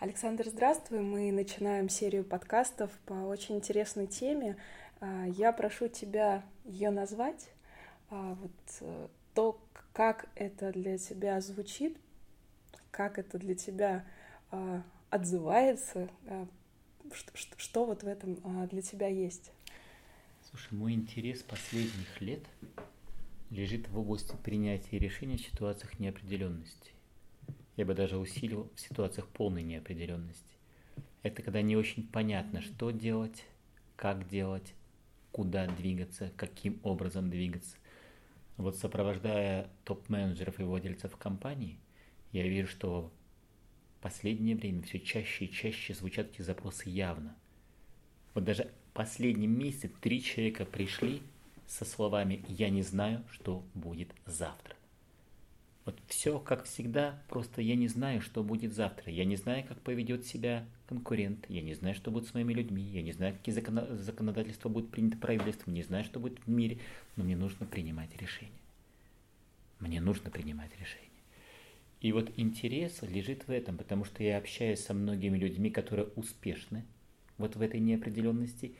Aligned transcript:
Александр, 0.00 0.48
здравствуй. 0.48 1.00
Мы 1.00 1.30
начинаем 1.30 1.90
серию 1.90 2.24
подкастов 2.24 2.90
по 3.04 3.12
очень 3.12 3.56
интересной 3.56 4.06
теме. 4.06 4.56
А, 4.98 5.26
я 5.26 5.52
прошу 5.52 5.88
тебя 5.88 6.42
ее 6.64 6.88
назвать. 6.88 7.50
А, 8.08 8.32
вот 8.32 8.50
э, 8.80 9.08
то, 9.34 9.62
как 9.92 10.30
это 10.36 10.72
для 10.72 10.96
тебя 10.96 11.38
звучит, 11.42 11.98
как 12.90 13.18
это 13.18 13.38
для 13.38 13.54
тебя 13.54 14.06
а, 14.50 14.82
отзывается, 15.10 16.08
что, 17.34 17.84
вот 17.84 18.02
в 18.02 18.06
этом 18.06 18.68
для 18.68 18.80
тебя 18.80 19.08
есть. 19.08 19.52
Слушай, 20.48 20.72
мой 20.72 20.94
интерес 20.94 21.42
последних 21.42 22.22
лет 22.22 22.42
лежит 23.50 23.86
в 23.90 23.98
области 23.98 24.34
принятия 24.42 24.98
решений 24.98 25.36
в 25.36 25.42
ситуациях 25.42 25.98
неопределенности. 25.98 26.92
Я 27.80 27.86
бы 27.86 27.94
даже 27.94 28.18
усилил 28.18 28.70
в 28.74 28.78
ситуациях 28.78 29.26
полной 29.28 29.62
неопределенности. 29.62 30.58
Это 31.22 31.40
когда 31.40 31.62
не 31.62 31.78
очень 31.78 32.06
понятно, 32.06 32.60
что 32.60 32.90
делать, 32.90 33.46
как 33.96 34.28
делать, 34.28 34.74
куда 35.32 35.66
двигаться, 35.66 36.30
каким 36.36 36.78
образом 36.82 37.30
двигаться. 37.30 37.78
Вот 38.58 38.76
сопровождая 38.76 39.70
топ-менеджеров 39.84 40.60
и 40.60 40.62
владельцев 40.62 41.16
компании, 41.16 41.78
я 42.32 42.46
вижу, 42.46 42.68
что 42.68 43.10
в 43.96 44.02
последнее 44.02 44.56
время 44.56 44.82
все 44.82 45.00
чаще 45.00 45.46
и 45.46 45.50
чаще 45.50 45.94
звучат 45.94 46.32
эти 46.34 46.42
запросы 46.42 46.90
явно. 46.90 47.34
Вот 48.34 48.44
даже 48.44 48.70
последнем 48.92 49.58
месяце 49.58 49.90
три 50.02 50.22
человека 50.22 50.66
пришли 50.66 51.22
со 51.66 51.86
словами 51.86 52.44
«Я 52.46 52.68
не 52.68 52.82
знаю, 52.82 53.24
что 53.30 53.64
будет 53.72 54.10
завтра». 54.26 54.76
Вот 55.86 55.98
все 56.06 56.38
как 56.38 56.64
всегда, 56.64 57.22
просто 57.28 57.62
я 57.62 57.74
не 57.74 57.88
знаю, 57.88 58.20
что 58.20 58.42
будет 58.44 58.74
завтра. 58.74 59.10
Я 59.10 59.24
не 59.24 59.36
знаю, 59.36 59.64
как 59.66 59.80
поведет 59.80 60.26
себя 60.26 60.66
конкурент. 60.86 61.46
Я 61.48 61.62
не 61.62 61.74
знаю, 61.74 61.94
что 61.94 62.10
будет 62.10 62.28
с 62.28 62.34
моими 62.34 62.52
людьми. 62.52 62.82
Я 62.82 63.02
не 63.02 63.12
знаю, 63.12 63.34
какие 63.34 63.54
законодательства 63.54 64.68
будут 64.68 64.90
приняты 64.90 65.16
правительством. 65.16 65.74
Не 65.74 65.82
знаю, 65.82 66.04
что 66.04 66.20
будет 66.20 66.38
в 66.40 66.48
мире. 66.48 66.78
Но 67.16 67.24
мне 67.24 67.36
нужно 67.36 67.66
принимать 67.66 68.14
решения. 68.20 68.52
Мне 69.78 70.00
нужно 70.00 70.30
принимать 70.30 70.70
решения. 70.78 71.08
И 72.02 72.12
вот 72.12 72.30
интерес 72.36 73.02
лежит 73.02 73.48
в 73.48 73.50
этом, 73.50 73.76
потому 73.76 74.04
что 74.04 74.22
я 74.22 74.38
общаюсь 74.38 74.80
со 74.80 74.94
многими 74.94 75.38
людьми, 75.38 75.70
которые 75.70 76.08
успешны 76.16 76.84
вот 77.38 77.56
в 77.56 77.62
этой 77.62 77.80
неопределенности, 77.80 78.74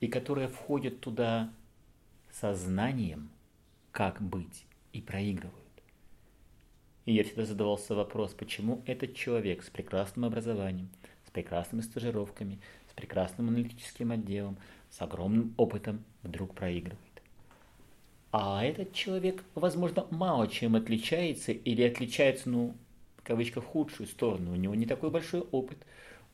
и 0.00 0.08
которые 0.08 0.48
входят 0.48 1.00
туда 1.00 1.52
сознанием, 2.30 3.30
как 3.92 4.22
быть, 4.22 4.64
и 4.92 5.00
проигрывают. 5.00 5.67
И 7.08 7.14
я 7.14 7.24
всегда 7.24 7.46
задавался 7.46 7.94
вопрос, 7.94 8.34
почему 8.34 8.82
этот 8.84 9.14
человек 9.14 9.62
с 9.62 9.70
прекрасным 9.70 10.26
образованием, 10.26 10.90
с 11.26 11.30
прекрасными 11.30 11.80
стажировками, 11.80 12.60
с 12.90 12.92
прекрасным 12.92 13.48
аналитическим 13.48 14.12
отделом, 14.12 14.58
с 14.90 15.00
огромным 15.00 15.54
опытом 15.56 16.04
вдруг 16.22 16.54
проигрывает. 16.54 17.22
А 18.30 18.62
этот 18.62 18.92
человек, 18.92 19.42
возможно, 19.54 20.06
мало 20.10 20.48
чем 20.48 20.76
отличается 20.76 21.52
или 21.52 21.80
отличается, 21.80 22.50
ну, 22.50 22.76
в 23.16 23.22
кавычках, 23.22 23.64
худшую 23.64 24.06
сторону. 24.06 24.52
У 24.52 24.56
него 24.56 24.74
не 24.74 24.84
такой 24.84 25.10
большой 25.10 25.40
опыт, 25.50 25.78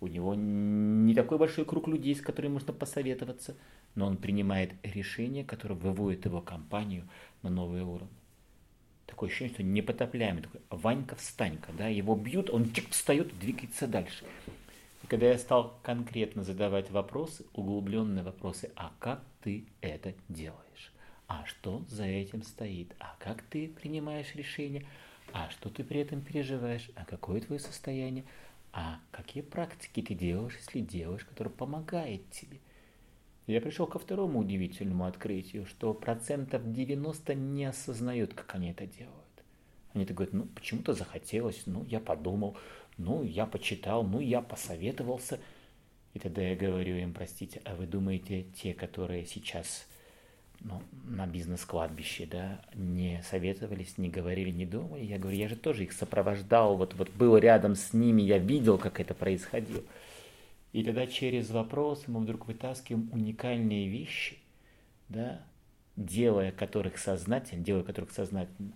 у 0.00 0.08
него 0.08 0.34
не 0.34 1.14
такой 1.14 1.38
большой 1.38 1.66
круг 1.66 1.86
людей, 1.86 2.16
с 2.16 2.20
которыми 2.20 2.54
можно 2.54 2.72
посоветоваться, 2.72 3.54
но 3.94 4.08
он 4.08 4.16
принимает 4.16 4.72
решение, 4.82 5.44
которое 5.44 5.76
выводит 5.76 6.24
его 6.24 6.40
компанию 6.40 7.08
на 7.42 7.50
новый 7.50 7.82
уровень. 7.82 8.08
Такое 9.06 9.28
ощущение, 9.28 9.54
что 9.54 9.62
непотопляемый, 9.62 10.42
такой 10.42 10.60
Ванька-встанька, 10.70 11.72
да, 11.76 11.88
его 11.88 12.14
бьют, 12.16 12.50
он 12.50 12.72
чик 12.72 12.90
встает 12.90 13.38
двигается 13.38 13.86
дальше. 13.86 14.24
И 15.02 15.06
когда 15.06 15.26
я 15.26 15.38
стал 15.38 15.78
конкретно 15.82 16.42
задавать 16.42 16.90
вопросы, 16.90 17.44
углубленные 17.52 18.24
вопросы, 18.24 18.72
а 18.74 18.92
как 18.98 19.22
ты 19.42 19.66
это 19.82 20.14
делаешь? 20.28 20.92
А 21.26 21.44
что 21.46 21.84
за 21.88 22.04
этим 22.04 22.42
стоит? 22.42 22.94
А 22.98 23.16
как 23.18 23.42
ты 23.42 23.68
принимаешь 23.68 24.34
решения? 24.34 24.86
А 25.32 25.50
что 25.50 25.68
ты 25.68 25.84
при 25.84 26.00
этом 26.00 26.20
переживаешь? 26.20 26.90
А 26.94 27.04
какое 27.04 27.40
твое 27.40 27.60
состояние? 27.60 28.24
А 28.72 28.98
какие 29.10 29.42
практики 29.42 30.02
ты 30.02 30.14
делаешь, 30.14 30.56
если 30.58 30.80
делаешь, 30.80 31.24
которые 31.24 31.52
помогает 31.52 32.28
тебе? 32.30 32.58
Я 33.46 33.60
пришел 33.60 33.86
ко 33.86 33.98
второму 33.98 34.40
удивительному 34.40 35.06
открытию, 35.06 35.66
что 35.66 35.92
процентов 35.92 36.72
90 36.72 37.34
не 37.34 37.66
осознают, 37.66 38.32
как 38.32 38.54
они 38.54 38.70
это 38.70 38.86
делают. 38.86 39.14
Они 39.92 40.06
так 40.06 40.16
говорят, 40.16 40.34
ну, 40.34 40.44
почему-то 40.54 40.94
захотелось, 40.94 41.62
ну, 41.66 41.84
я 41.84 42.00
подумал, 42.00 42.56
ну, 42.96 43.22
я 43.22 43.44
почитал, 43.46 44.02
ну, 44.02 44.20
я 44.20 44.40
посоветовался. 44.40 45.38
И 46.14 46.18
тогда 46.18 46.42
я 46.42 46.56
говорю 46.56 46.96
им, 46.96 47.12
простите, 47.12 47.60
а 47.64 47.74
вы 47.74 47.86
думаете, 47.86 48.46
те, 48.56 48.72
которые 48.72 49.26
сейчас 49.26 49.86
ну, 50.60 50.80
на 51.04 51.26
бизнес-кладбище, 51.26 52.26
да, 52.26 52.60
не 52.74 53.22
советовались, 53.28 53.98
не 53.98 54.08
говорили, 54.08 54.50
не 54.50 54.64
думали? 54.64 55.04
Я 55.04 55.18
говорю, 55.18 55.36
я 55.36 55.48
же 55.48 55.56
тоже 55.56 55.84
их 55.84 55.92
сопровождал, 55.92 56.76
вот, 56.76 56.94
вот 56.94 57.10
был 57.10 57.36
рядом 57.36 57.74
с 57.74 57.92
ними, 57.92 58.22
я 58.22 58.38
видел, 58.38 58.78
как 58.78 59.00
это 59.00 59.12
происходило. 59.12 59.82
И 60.74 60.82
тогда 60.82 61.06
через 61.06 61.50
вопрос 61.50 62.08
мы 62.08 62.18
вдруг 62.18 62.48
вытаскиваем 62.48 63.08
уникальные 63.12 63.88
вещи, 63.88 64.38
да, 65.08 65.40
делая 65.94 66.50
которых 66.50 66.98
сознательно, 66.98 67.62
делая 67.62 67.84
которых 67.84 68.10
сознательно, 68.10 68.72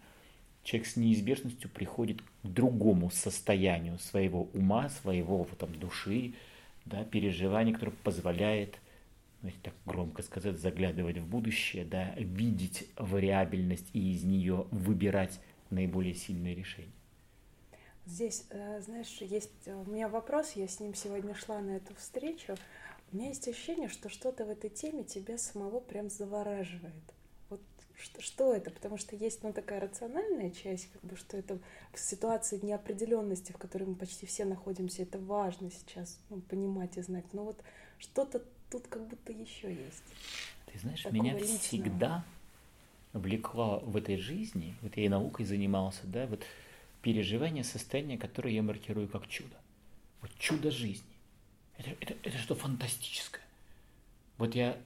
человек 0.63 0.87
с 0.87 0.95
неизбежностью 0.95 1.69
приходит 1.69 2.23
к 2.23 2.47
другому 2.47 3.11
состоянию 3.11 3.99
своего 3.99 4.45
ума, 4.55 4.89
своего 4.91 5.39
вот, 5.39 5.59
там, 5.59 5.77
души, 5.77 6.35
да, 6.85 7.03
переживания, 7.03 7.75
которое 7.75 7.97
позволяет, 8.05 8.79
знаете, 9.41 9.59
так 9.65 9.75
громко 9.85 10.23
сказать, 10.23 10.61
заглядывать 10.61 11.19
в 11.19 11.27
будущее, 11.27 11.85
да, 11.85 12.15
видеть 12.17 12.87
вариабельность 12.97 13.91
и 13.93 14.13
из 14.13 14.23
нее 14.23 14.69
выбирать 14.71 15.41
наиболее 15.71 16.15
сильные 16.15 16.55
решения. 16.55 16.93
Здесь, 18.09 18.47
э, 18.49 18.81
знаешь, 18.81 19.19
есть 19.21 19.53
э, 19.67 19.75
у 19.75 19.85
меня 19.91 20.09
вопрос, 20.09 20.53
я 20.53 20.67
с 20.67 20.81
ним 20.81 20.95
сегодня 20.95 21.35
шла 21.35 21.61
на 21.61 21.73
эту 21.73 21.95
встречу. 21.95 22.57
У 23.13 23.17
меня 23.17 23.29
есть 23.29 23.47
ощущение, 23.47 23.89
что 23.89 24.09
что-то 24.09 24.47
в 24.47 24.51
этой 24.51 24.71
теме 24.71 25.05
тебя 25.05 25.37
самого 25.37 25.79
прям 25.79 26.09
завораживает. 26.09 26.95
Вот 27.51 27.61
что, 27.97 28.23
что 28.23 28.55
это? 28.55 28.71
Потому 28.71 28.97
что 28.97 29.15
есть 29.15 29.43
ну, 29.43 29.53
такая 29.53 29.81
рациональная 29.81 30.51
часть, 30.51 30.91
как 30.91 31.05
бы, 31.05 31.17
что 31.17 31.37
это 31.37 31.59
в 31.93 31.99
ситуации 31.99 32.59
неопределенности, 32.63 33.53
в 33.53 33.59
которой 33.59 33.85
мы 33.85 33.95
почти 33.95 34.25
все 34.25 34.47
находимся, 34.47 35.03
это 35.03 35.19
важно 35.19 35.71
сейчас 35.71 36.19
ну, 36.31 36.41
понимать 36.41 36.97
и 36.97 37.03
знать. 37.03 37.27
Но 37.35 37.45
вот 37.45 37.63
что-то 37.99 38.43
тут 38.71 38.87
как 38.87 39.07
будто 39.07 39.33
еще 39.33 39.69
есть. 39.69 40.03
Ты 40.73 40.79
знаешь, 40.79 41.05
меня 41.11 41.35
личного. 41.35 41.59
всегда 41.59 42.25
влекла 43.13 43.81
в 43.81 43.99
этой 43.99 44.17
жизни, 44.17 44.77
вот 44.81 44.97
я 44.97 45.05
и 45.05 45.09
наукой 45.11 45.45
занимался, 45.45 46.07
да, 46.07 46.27
вот 46.27 46.43
переживание, 47.03 47.65
состояние, 47.65 48.19
которое 48.19 48.55
я 48.55 48.63
маркирую 48.63 49.09
как 49.09 49.29
чудо. 49.29 49.57
Вот 50.21 50.31
чудо 50.39 50.71
жизни. 50.71 51.07
Это, 51.77 51.91
это, 52.01 52.15
это 52.23 52.39
что 52.39 52.55
фантастическое. 52.55 53.43
Вот 54.37 54.55
я 54.55 54.77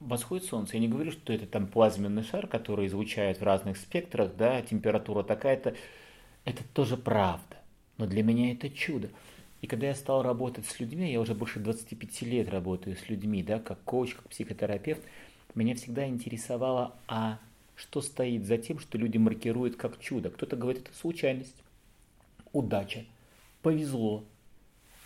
восходит 0.00 0.46
солнце, 0.46 0.74
я 0.74 0.80
не 0.80 0.88
говорю, 0.88 1.12
что 1.12 1.32
это 1.32 1.46
там 1.46 1.66
плазменный 1.66 2.24
шар, 2.24 2.46
который 2.46 2.86
излучает 2.86 3.40
в 3.40 3.44
разных 3.44 3.76
спектрах, 3.76 4.34
да, 4.36 4.62
температура 4.62 5.22
такая-то. 5.22 5.74
Это 6.44 6.62
тоже 6.72 6.96
правда. 6.96 7.56
Но 7.96 8.06
для 8.06 8.22
меня 8.22 8.52
это 8.52 8.68
чудо. 8.68 9.10
И 9.62 9.66
когда 9.66 9.86
я 9.86 9.94
стал 9.94 10.22
работать 10.22 10.66
с 10.66 10.78
людьми, 10.78 11.10
я 11.10 11.20
уже 11.20 11.34
больше 11.34 11.58
25 11.58 12.22
лет 12.22 12.50
работаю 12.50 12.96
с 12.96 13.08
людьми, 13.08 13.42
да, 13.42 13.58
как 13.58 13.82
коуч, 13.84 14.14
как 14.14 14.28
психотерапевт, 14.28 15.00
меня 15.54 15.74
всегда 15.74 16.06
интересовало, 16.06 16.94
а 17.06 17.38
что 17.76 18.00
стоит 18.00 18.44
за 18.44 18.58
тем, 18.58 18.78
что 18.78 18.98
люди 18.98 19.18
маркируют 19.18 19.76
как 19.76 19.98
чудо. 19.98 20.30
Кто-то 20.30 20.56
говорит, 20.56 20.88
это 20.88 20.96
случайность, 20.96 21.56
удача, 22.52 23.04
повезло, 23.62 24.24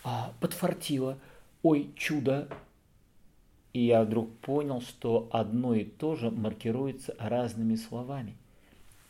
а, 0.03 0.33
подфартило, 0.39 1.17
ой, 1.63 1.89
чудо. 1.95 2.47
И 3.73 3.85
я 3.85 4.03
вдруг 4.03 4.35
понял, 4.37 4.81
что 4.81 5.29
одно 5.31 5.75
и 5.75 5.83
то 5.83 6.15
же 6.15 6.31
маркируется 6.31 7.15
разными 7.19 7.75
словами. 7.75 8.35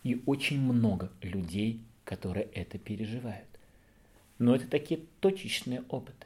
И 0.03 0.21
очень 0.25 0.61
много 0.61 1.11
людей, 1.21 1.81
которые 2.03 2.45
это 2.53 2.77
переживают. 2.77 3.47
Но 4.37 4.55
это 4.55 4.67
такие 4.67 5.01
точечные 5.19 5.83
опыты. 5.89 6.25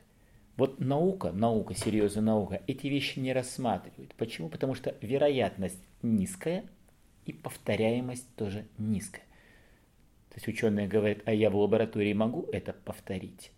Вот 0.55 0.79
наука, 0.79 1.31
наука, 1.31 1.73
серьезная 1.73 2.23
наука, 2.23 2.61
эти 2.67 2.85
вещи 2.85 3.17
не 3.17 3.33
рассматривает. 3.33 4.13
Почему? 4.15 4.49
Потому 4.49 4.75
что 4.75 4.95
вероятность 5.01 5.79
низкая– 6.03 6.65
и 7.25 7.33
повторяемость 7.33 8.27
тоже 8.35 8.65
низкая. 8.77 9.23
То 10.29 10.35
есть 10.35 10.47
ученые 10.47 10.87
говорят, 10.87 11.19
а 11.25 11.33
я 11.33 11.49
в 11.49 11.55
лаборатории 11.55 12.13
могу 12.13 12.47
это 12.51 12.73
повторить? 12.73 13.51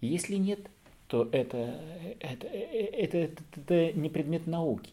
Если 0.00 0.36
нет, 0.36 0.60
то 1.06 1.28
это, 1.32 1.80
это, 2.20 2.46
это, 2.46 3.18
это, 3.18 3.42
это 3.56 3.92
не 3.92 4.08
предмет 4.08 4.46
науки. 4.46 4.90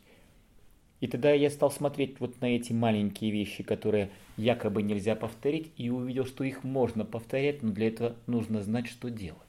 И 0.99 1.07
тогда 1.07 1.31
я 1.31 1.49
стал 1.49 1.69
смотреть 1.69 2.19
вот 2.19 2.41
на 2.41 2.45
эти 2.45 2.73
маленькие 2.73 3.31
вещи, 3.31 3.63
которые 3.63 4.09
якобы 4.35 4.81
нельзя 4.81 5.15
повторить, 5.15 5.71
и 5.77 5.89
увидел, 5.89 6.25
что 6.25 6.43
их 6.43 6.63
можно 6.63 7.05
повторять, 7.05 7.61
но 7.61 7.71
для 7.71 7.87
этого 7.87 8.15
нужно 8.25 8.63
знать, 8.63 8.87
что 8.87 9.09
делать. 9.09 9.41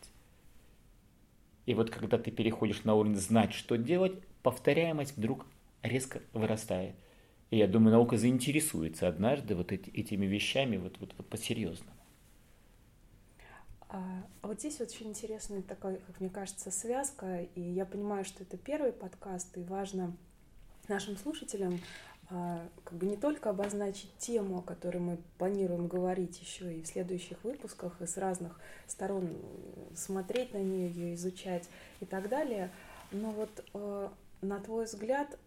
И 1.64 1.75
вот 1.75 1.90
когда 1.90 2.19
ты 2.19 2.31
переходишь 2.31 2.84
на 2.84 2.94
уровень 2.94 3.16
знать, 3.16 3.52
что 3.52 3.76
делать, 3.76 4.12
повторяемость 4.43 5.16
вдруг 5.16 5.46
резко 5.82 6.20
вырастает. 6.32 6.94
И 7.50 7.56
я 7.56 7.66
думаю, 7.66 7.92
наука 7.92 8.18
заинтересуется 8.18 9.08
однажды 9.08 9.54
вот 9.54 9.72
эти, 9.72 9.88
этими 9.90 10.26
вещами 10.26 10.76
вот, 10.76 10.98
вот, 11.00 11.14
вот 11.16 11.26
по-серьезному. 11.26 11.92
А, 13.88 14.22
вот 14.42 14.58
здесь 14.60 14.80
очень 14.80 15.08
интересная 15.08 15.62
такая, 15.62 15.96
как 15.96 16.20
мне 16.20 16.28
кажется, 16.28 16.70
связка, 16.70 17.46
и 17.54 17.60
я 17.60 17.86
понимаю, 17.86 18.24
что 18.24 18.42
это 18.42 18.58
первый 18.58 18.92
подкаст, 18.92 19.56
и 19.56 19.62
важно 19.62 20.14
нашим 20.88 21.16
слушателям 21.16 21.80
а, 22.28 22.68
как 22.84 22.98
бы 22.98 23.06
не 23.06 23.16
только 23.16 23.48
обозначить 23.48 24.10
тему, 24.18 24.58
о 24.58 24.62
которой 24.62 24.98
мы 24.98 25.18
планируем 25.38 25.86
говорить 25.86 26.38
еще 26.42 26.74
и 26.74 26.82
в 26.82 26.86
следующих 26.86 27.42
выпусках, 27.44 27.98
и 28.02 28.06
с 28.06 28.18
разных 28.18 28.60
сторон 28.86 29.30
смотреть 29.94 30.52
на 30.52 30.58
нее, 30.58 30.90
ее 30.90 31.14
изучать 31.14 31.66
и 32.00 32.04
так 32.04 32.28
далее, 32.28 32.70
но 33.10 33.30
вот 33.30 33.64
а, 33.72 34.12
на 34.42 34.60
твой 34.60 34.84
взгляд, 34.84 35.38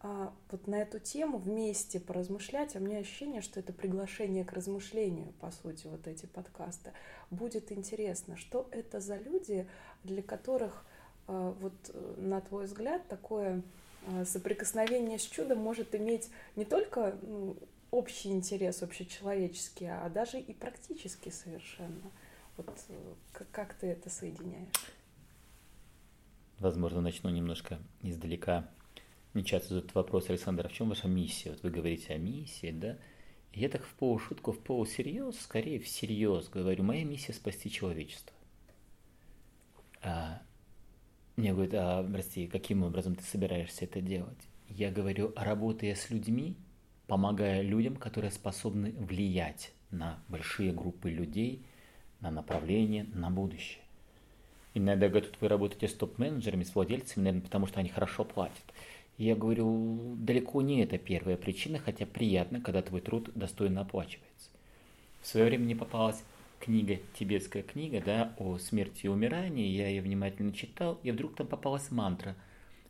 а, 0.00 0.32
вот 0.50 0.66
на 0.66 0.76
эту 0.76 0.98
тему 0.98 1.38
вместе 1.38 2.00
поразмышлять, 2.00 2.76
а 2.76 2.78
у 2.78 2.82
меня 2.82 2.98
ощущение, 2.98 3.40
что 3.40 3.60
это 3.60 3.72
приглашение 3.72 4.44
к 4.44 4.52
размышлению, 4.52 5.32
по 5.40 5.50
сути, 5.50 5.86
вот 5.86 6.06
эти 6.06 6.26
подкасты, 6.26 6.92
будет 7.30 7.72
интересно, 7.72 8.36
что 8.36 8.68
это 8.70 9.00
за 9.00 9.16
люди, 9.16 9.66
для 10.04 10.22
которых 10.22 10.84
вот 11.26 11.74
э, 11.88 12.14
на 12.18 12.40
твой 12.40 12.66
взгляд 12.66 13.06
такое 13.08 13.62
а, 14.06 14.24
соприкосновение 14.24 15.18
с 15.18 15.22
чудом 15.22 15.58
может 15.58 15.94
иметь 15.94 16.30
не 16.54 16.64
только 16.64 17.18
ну, 17.22 17.56
общий 17.90 18.30
интерес, 18.30 18.82
общечеловеческий, 18.82 19.88
а 19.90 20.08
даже 20.08 20.38
и 20.38 20.52
практически 20.52 21.30
совершенно. 21.30 22.10
Вот 22.56 22.70
э, 22.88 23.14
как 23.50 23.74
ты 23.74 23.88
это 23.88 24.08
соединяешь? 24.08 24.68
Возможно, 26.58 27.00
начну 27.00 27.30
немножко 27.30 27.78
издалека. 28.02 28.70
Не 29.36 29.44
часто 29.44 29.74
задают 29.74 29.94
вопрос, 29.94 30.30
Александр, 30.30 30.64
а 30.64 30.68
в 30.70 30.72
чем 30.72 30.88
ваша 30.88 31.08
миссия? 31.08 31.50
Вот 31.50 31.62
вы 31.62 31.68
говорите 31.68 32.14
о 32.14 32.16
миссии, 32.16 32.70
да? 32.70 32.96
Я 33.52 33.68
так 33.68 33.84
в 33.84 33.92
полушутку, 33.92 34.52
в 34.52 34.58
полусерьез, 34.60 35.38
скорее 35.38 35.78
всерьез 35.78 36.48
говорю, 36.48 36.82
моя 36.84 37.04
миссия 37.04 37.34
спасти 37.34 37.70
человечество. 37.70 38.34
А 40.00 40.40
мне 41.36 41.52
говорят, 41.52 41.74
а, 41.74 42.10
прости, 42.10 42.46
каким 42.46 42.82
образом 42.82 43.14
ты 43.14 43.24
собираешься 43.24 43.84
это 43.84 44.00
делать? 44.00 44.40
Я 44.70 44.90
говорю, 44.90 45.34
работая 45.36 45.94
с 45.94 46.08
людьми, 46.08 46.56
помогая 47.06 47.60
людям, 47.60 47.96
которые 47.96 48.30
способны 48.30 48.92
влиять 48.92 49.70
на 49.90 50.18
большие 50.28 50.72
группы 50.72 51.10
людей, 51.10 51.62
на 52.20 52.30
направление, 52.30 53.04
на 53.12 53.28
будущее. 53.28 53.82
Иногда 54.72 55.08
говорят, 55.08 55.32
вы 55.40 55.48
работаете 55.48 55.88
с 55.88 55.94
топ-менеджерами, 55.94 56.62
с 56.62 56.74
владельцами, 56.74 57.24
наверное, 57.24 57.44
потому 57.44 57.66
что 57.66 57.80
они 57.80 57.88
хорошо 57.88 58.24
платят. 58.24 58.64
Я 59.18 59.34
говорю, 59.34 60.14
далеко 60.18 60.60
не 60.60 60.82
это 60.82 60.98
первая 60.98 61.36
причина, 61.36 61.78
хотя 61.78 62.04
приятно, 62.04 62.60
когда 62.60 62.82
твой 62.82 63.00
труд 63.00 63.30
достойно 63.34 63.80
оплачивается. 63.80 64.50
В 65.22 65.26
свое 65.26 65.46
время 65.46 65.64
мне 65.64 65.74
попалась 65.76 66.22
книга, 66.60 66.98
тибетская 67.18 67.62
книга, 67.62 68.02
да, 68.04 68.34
о 68.38 68.58
смерти 68.58 69.06
и 69.06 69.08
умирании, 69.08 69.68
я 69.68 69.88
ее 69.88 70.02
внимательно 70.02 70.52
читал, 70.52 71.00
и 71.02 71.10
вдруг 71.10 71.34
там 71.34 71.46
попалась 71.46 71.90
мантра. 71.90 72.36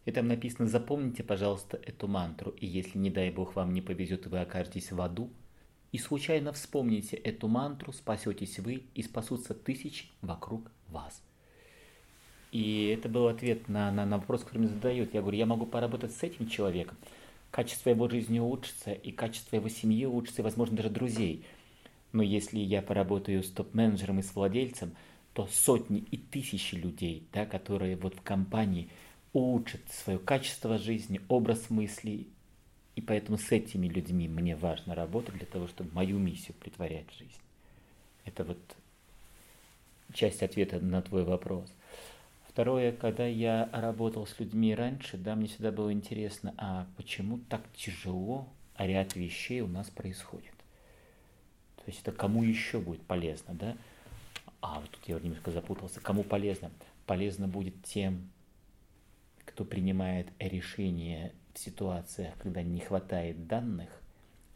И 0.05 0.13
там 0.13 0.29
написано, 0.29 0.69
запомните, 0.69 1.23
пожалуйста, 1.23 1.81
эту 1.85 2.09
мантру, 2.09 2.51
и 2.53 2.67
если, 2.67 2.99
не 2.99 3.11
дай 3.11 3.31
бог, 3.31 3.55
вам 3.55 3.73
не 3.73 3.81
повезет, 3.81 4.27
и 4.27 4.29
вы 4.29 4.41
окажетесь 4.41 4.93
в 4.93 5.01
аду, 5.01 5.31
и 5.93 5.99
случайно 5.99 6.53
вспомните 6.53 7.17
эту 7.17 7.49
мантру, 7.49 7.93
спасетесь 7.93 8.59
вы, 8.59 8.85
и 8.95 9.03
спасутся 9.03 9.55
тысячи 9.55 10.07
вокруг 10.23 10.71
вас. 10.89 11.23
И 12.57 12.87
это 12.97 13.09
был 13.09 13.29
ответ 13.29 13.69
на, 13.69 13.91
на, 13.91 14.07
на 14.07 14.19
вопрос, 14.19 14.43
который 14.43 14.59
мне 14.59 14.69
задают. 14.69 15.13
Я 15.13 15.21
говорю, 15.21 15.37
я 15.39 15.47
могу 15.47 15.67
поработать 15.67 16.13
с 16.13 16.23
этим 16.23 16.49
человеком, 16.49 16.97
качество 17.51 17.91
его 17.91 18.09
жизни 18.09 18.39
улучшится, 18.39 18.93
и 18.93 19.13
качество 19.13 19.57
его 19.57 19.69
семьи 19.69 20.07
улучшится, 20.07 20.43
и, 20.43 20.45
возможно, 20.45 20.77
даже 20.77 20.91
друзей– 20.91 21.45
но 22.17 22.23
если 22.23 22.59
я 22.59 22.81
поработаю 22.81 23.43
с 23.43 23.51
топ-менеджером 23.51 24.21
и 24.21 24.23
с 24.23 24.35
владельцем, 24.35 24.97
то 25.35 25.47
сотни 25.49 25.99
и 26.11 26.17
тысячи 26.17 26.75
людей, 26.75 27.27
да, 27.31 27.45
которые 27.45 27.97
вот 27.97 28.15
в 28.15 28.23
компании 28.23 28.89
улучшат 29.35 29.83
свое 29.91 30.19
качество 30.19 30.79
жизни, 30.79 31.21
образ 31.29 31.69
мыслей. 31.69 32.27
И 32.95 33.03
поэтому 33.03 33.37
с 33.37 33.53
этими 33.53 33.87
людьми 33.87 34.29
мне 34.29 34.57
важно 34.57 34.95
работать 34.95 35.35
для 35.35 35.45
того, 35.45 35.67
чтобы 35.67 35.93
мою 35.93 36.19
миссию 36.19 36.55
притворять 36.59 37.05
в 37.11 37.19
жизнь. 37.19 37.33
Это 38.25 38.45
вот 38.45 38.59
часть 40.15 40.43
ответа 40.43 40.81
на 40.81 41.03
твой 41.03 41.25
вопрос. 41.25 41.71
Второе, 42.57 42.91
когда 42.91 43.27
я 43.27 43.69
работал 43.71 44.27
с 44.27 44.41
людьми 44.41 44.75
раньше, 44.75 45.19
да, 45.19 45.35
мне 45.35 45.47
всегда 45.47 45.71
было 45.71 45.93
интересно, 45.93 46.55
а 46.57 46.87
почему 46.97 47.37
так 47.51 47.61
тяжело 47.75 48.49
а 48.77 48.87
ряд 48.87 49.15
вещей 49.15 49.61
у 49.61 49.67
нас 49.67 49.91
происходит. 49.91 50.55
То 51.77 51.83
есть 51.87 52.01
это 52.01 52.13
кому 52.13 52.43
еще 52.43 52.81
будет 52.81 53.03
полезно, 53.03 53.53
да? 53.53 53.77
А, 54.63 54.81
вот 54.81 54.89
тут 54.89 55.07
я 55.07 55.17
немножко 55.21 55.51
запутался. 55.51 56.01
Кому 56.01 56.23
полезно? 56.23 56.71
Полезно 57.05 57.47
будет 57.47 57.75
тем, 57.83 58.31
кто 59.45 59.67
принимает 59.67 60.29
решения 60.39 61.33
в 61.53 61.59
ситуациях, 61.59 62.33
когда 62.39 62.63
не 62.63 62.81
хватает 62.81 63.47
данных, 63.47 63.91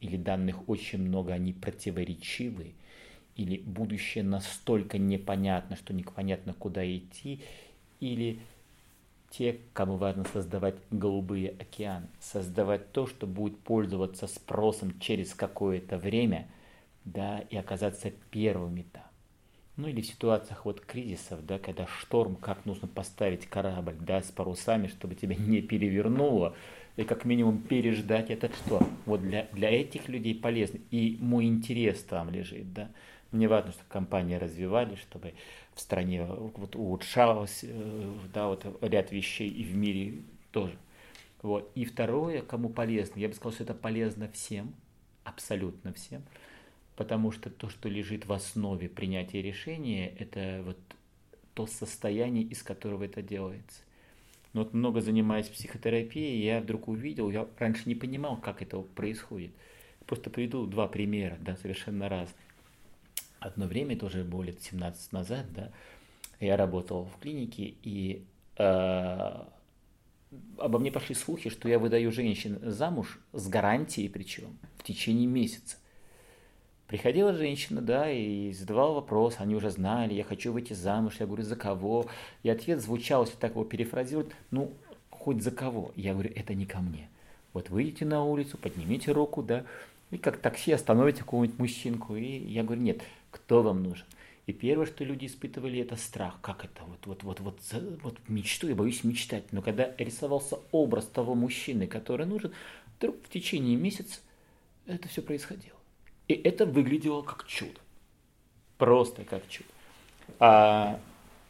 или 0.00 0.16
данных 0.16 0.66
очень 0.70 1.02
много, 1.02 1.34
они 1.34 1.52
противоречивы, 1.52 2.72
или 3.36 3.58
будущее 3.58 4.24
настолько 4.24 4.96
непонятно, 4.96 5.76
что 5.76 5.92
непонятно, 5.92 6.54
куда 6.54 6.82
идти, 6.82 7.42
или 8.00 8.40
те, 9.30 9.60
кому 9.72 9.96
важно 9.96 10.24
создавать 10.32 10.76
голубые 10.90 11.50
океаны, 11.50 12.08
создавать 12.20 12.92
то, 12.92 13.06
что 13.06 13.26
будет 13.26 13.58
пользоваться 13.60 14.26
спросом 14.26 14.98
через 14.98 15.34
какое-то 15.34 15.98
время– 15.98 16.48
да, 17.04 17.40
и 17.50 17.56
оказаться 17.56 18.10
первыми 18.30 18.84
там. 18.92 19.04
Ну 19.76 19.88
или 19.88 20.02
в 20.02 20.06
ситуациях 20.06 20.66
вот 20.66 20.80
кризисов, 20.80 21.44
да, 21.46 21.58
когда 21.58 21.86
шторм, 21.86 22.36
как 22.36 22.66
нужно 22.66 22.86
поставить 22.86 23.46
корабль, 23.46 23.96
да, 23.98 24.22
с 24.22 24.30
парусами, 24.30 24.88
чтобы 24.88 25.14
тебя 25.14 25.36
не 25.36 25.62
перевернуло, 25.62 26.54
и 26.96 27.04
как 27.04 27.24
минимум 27.24 27.62
переждать 27.62 28.30
этот 28.30 28.54
шторм. 28.56 28.86
Вот 29.06 29.22
для, 29.22 29.46
для 29.52 29.70
этих 29.70 30.08
людей 30.08 30.34
полезно. 30.34 30.80
И 30.90 31.16
мой 31.20 31.46
интерес 31.46 32.02
там 32.02 32.30
лежит, 32.30 32.72
да. 32.74 32.90
Мне 33.32 33.48
важно, 33.48 33.72
чтобы 33.72 33.88
компании 33.88 34.34
развивались, 34.34 34.98
чтобы 34.98 35.34
в 35.80 35.82
стране 35.82 36.24
вот 36.24 36.76
улучшалось, 36.76 37.60
э, 37.62 38.14
да, 38.32 38.48
вот 38.48 38.64
ряд 38.82 39.12
вещей 39.12 39.48
и 39.48 39.64
в 39.64 39.74
мире 39.74 40.22
тоже. 40.52 40.76
Вот. 41.42 41.70
И 41.74 41.84
второе, 41.84 42.42
кому 42.42 42.68
полезно, 42.68 43.18
я 43.18 43.28
бы 43.28 43.34
сказал, 43.34 43.52
что 43.52 43.64
это 43.64 43.74
полезно 43.74 44.28
всем, 44.28 44.74
абсолютно 45.24 45.92
всем– 45.92 46.22
потому 47.00 47.32
что 47.32 47.48
то, 47.48 47.70
что 47.70 47.88
лежит 47.88 48.26
в 48.26 48.32
основе 48.34 48.86
принятия 48.86 49.40
решения, 49.40 50.08
это 50.18 50.62
вот 50.66 50.76
то 51.54 51.66
состояние, 51.66 52.44
из 52.44 52.62
которого 52.62 53.04
это 53.04 53.22
делается. 53.22 53.80
Но 54.52 54.64
вот 54.64 54.74
много 54.74 55.00
занимаясь 55.00 55.48
психотерапией, 55.48 56.44
я 56.44 56.60
вдруг 56.60 56.88
увидел, 56.88 57.30
я 57.30 57.48
раньше 57.58 57.84
не 57.86 57.94
понимал, 57.94 58.36
как 58.36 58.60
это 58.60 58.80
происходит. 58.80 59.50
Просто 60.04 60.28
приведу 60.28 60.66
два 60.66 60.88
примера, 60.88 61.38
да, 61.40 61.56
совершенно 61.56 62.10
разных. 62.10 62.36
Одно 63.40 63.66
время, 63.66 63.96
тоже 63.96 64.22
более 64.22 64.54
17 64.58 65.12
назад, 65.12 65.46
да, 65.54 65.70
я 66.40 66.56
работал 66.56 67.06
в 67.06 67.20
клинике, 67.20 67.74
и 67.82 68.24
э, 68.56 69.42
обо 70.58 70.78
мне 70.78 70.92
пошли 70.92 71.14
слухи, 71.14 71.50
что 71.50 71.68
я 71.68 71.78
выдаю 71.78 72.12
женщин 72.12 72.58
замуж 72.62 73.18
с 73.32 73.48
гарантией 73.48 74.08
причем 74.08 74.58
в 74.76 74.82
течение 74.82 75.26
месяца. 75.26 75.76
Приходила 76.86 77.32
женщина, 77.32 77.80
да, 77.80 78.10
и 78.10 78.52
задавала 78.52 78.94
вопрос, 78.94 79.36
они 79.38 79.54
уже 79.54 79.70
знали, 79.70 80.12
я 80.12 80.24
хочу 80.24 80.52
выйти 80.52 80.72
замуж, 80.72 81.16
я 81.20 81.26
говорю, 81.26 81.44
за 81.44 81.54
кого? 81.54 82.06
И 82.42 82.50
ответ 82.50 82.80
звучал, 82.80 83.24
если 83.24 83.36
так 83.36 83.52
его 83.52 83.64
перефразировать, 83.64 84.32
ну, 84.50 84.72
хоть 85.08 85.40
за 85.40 85.52
кого? 85.52 85.92
Я 85.94 86.14
говорю, 86.14 86.32
это 86.34 86.52
не 86.54 86.66
ко 86.66 86.80
мне. 86.80 87.08
Вот 87.52 87.70
выйдите 87.70 88.04
на 88.04 88.24
улицу, 88.24 88.58
поднимите 88.58 89.12
руку, 89.12 89.42
да, 89.42 89.64
и 90.10 90.18
как 90.18 90.38
такси 90.38 90.72
остановите 90.72 91.20
какого-нибудь 91.20 91.58
мужчинку. 91.60 92.16
И 92.16 92.38
я 92.52 92.64
говорю, 92.64 92.82
нет, 92.82 93.02
кто 93.30 93.62
вам 93.62 93.82
нужен? 93.82 94.06
И 94.46 94.52
первое, 94.52 94.86
что 94.86 95.04
люди 95.04 95.26
испытывали, 95.26 95.80
это 95.80 95.96
страх. 95.96 96.38
Как 96.40 96.64
это? 96.64 96.82
Вот, 96.84 97.06
вот, 97.06 97.22
вот, 97.22 97.40
вот, 97.40 97.60
вот 98.02 98.18
мечту, 98.28 98.68
я 98.68 98.74
боюсь 98.74 99.04
мечтать. 99.04 99.52
Но 99.52 99.62
когда 99.62 99.94
рисовался 99.98 100.58
образ 100.72 101.06
того 101.06 101.34
мужчины, 101.34 101.86
который 101.86 102.26
нужен, 102.26 102.52
вдруг 102.98 103.16
в 103.24 103.28
течение 103.28 103.76
месяца 103.76 104.20
это 104.86 105.08
все 105.08 105.22
происходило. 105.22 105.76
И 106.26 106.34
это 106.34 106.66
выглядело 106.66 107.22
как 107.22 107.46
чудо. 107.46 107.78
Просто 108.78 109.24
как 109.24 109.46
чудо. 109.48 109.68
А 110.38 110.98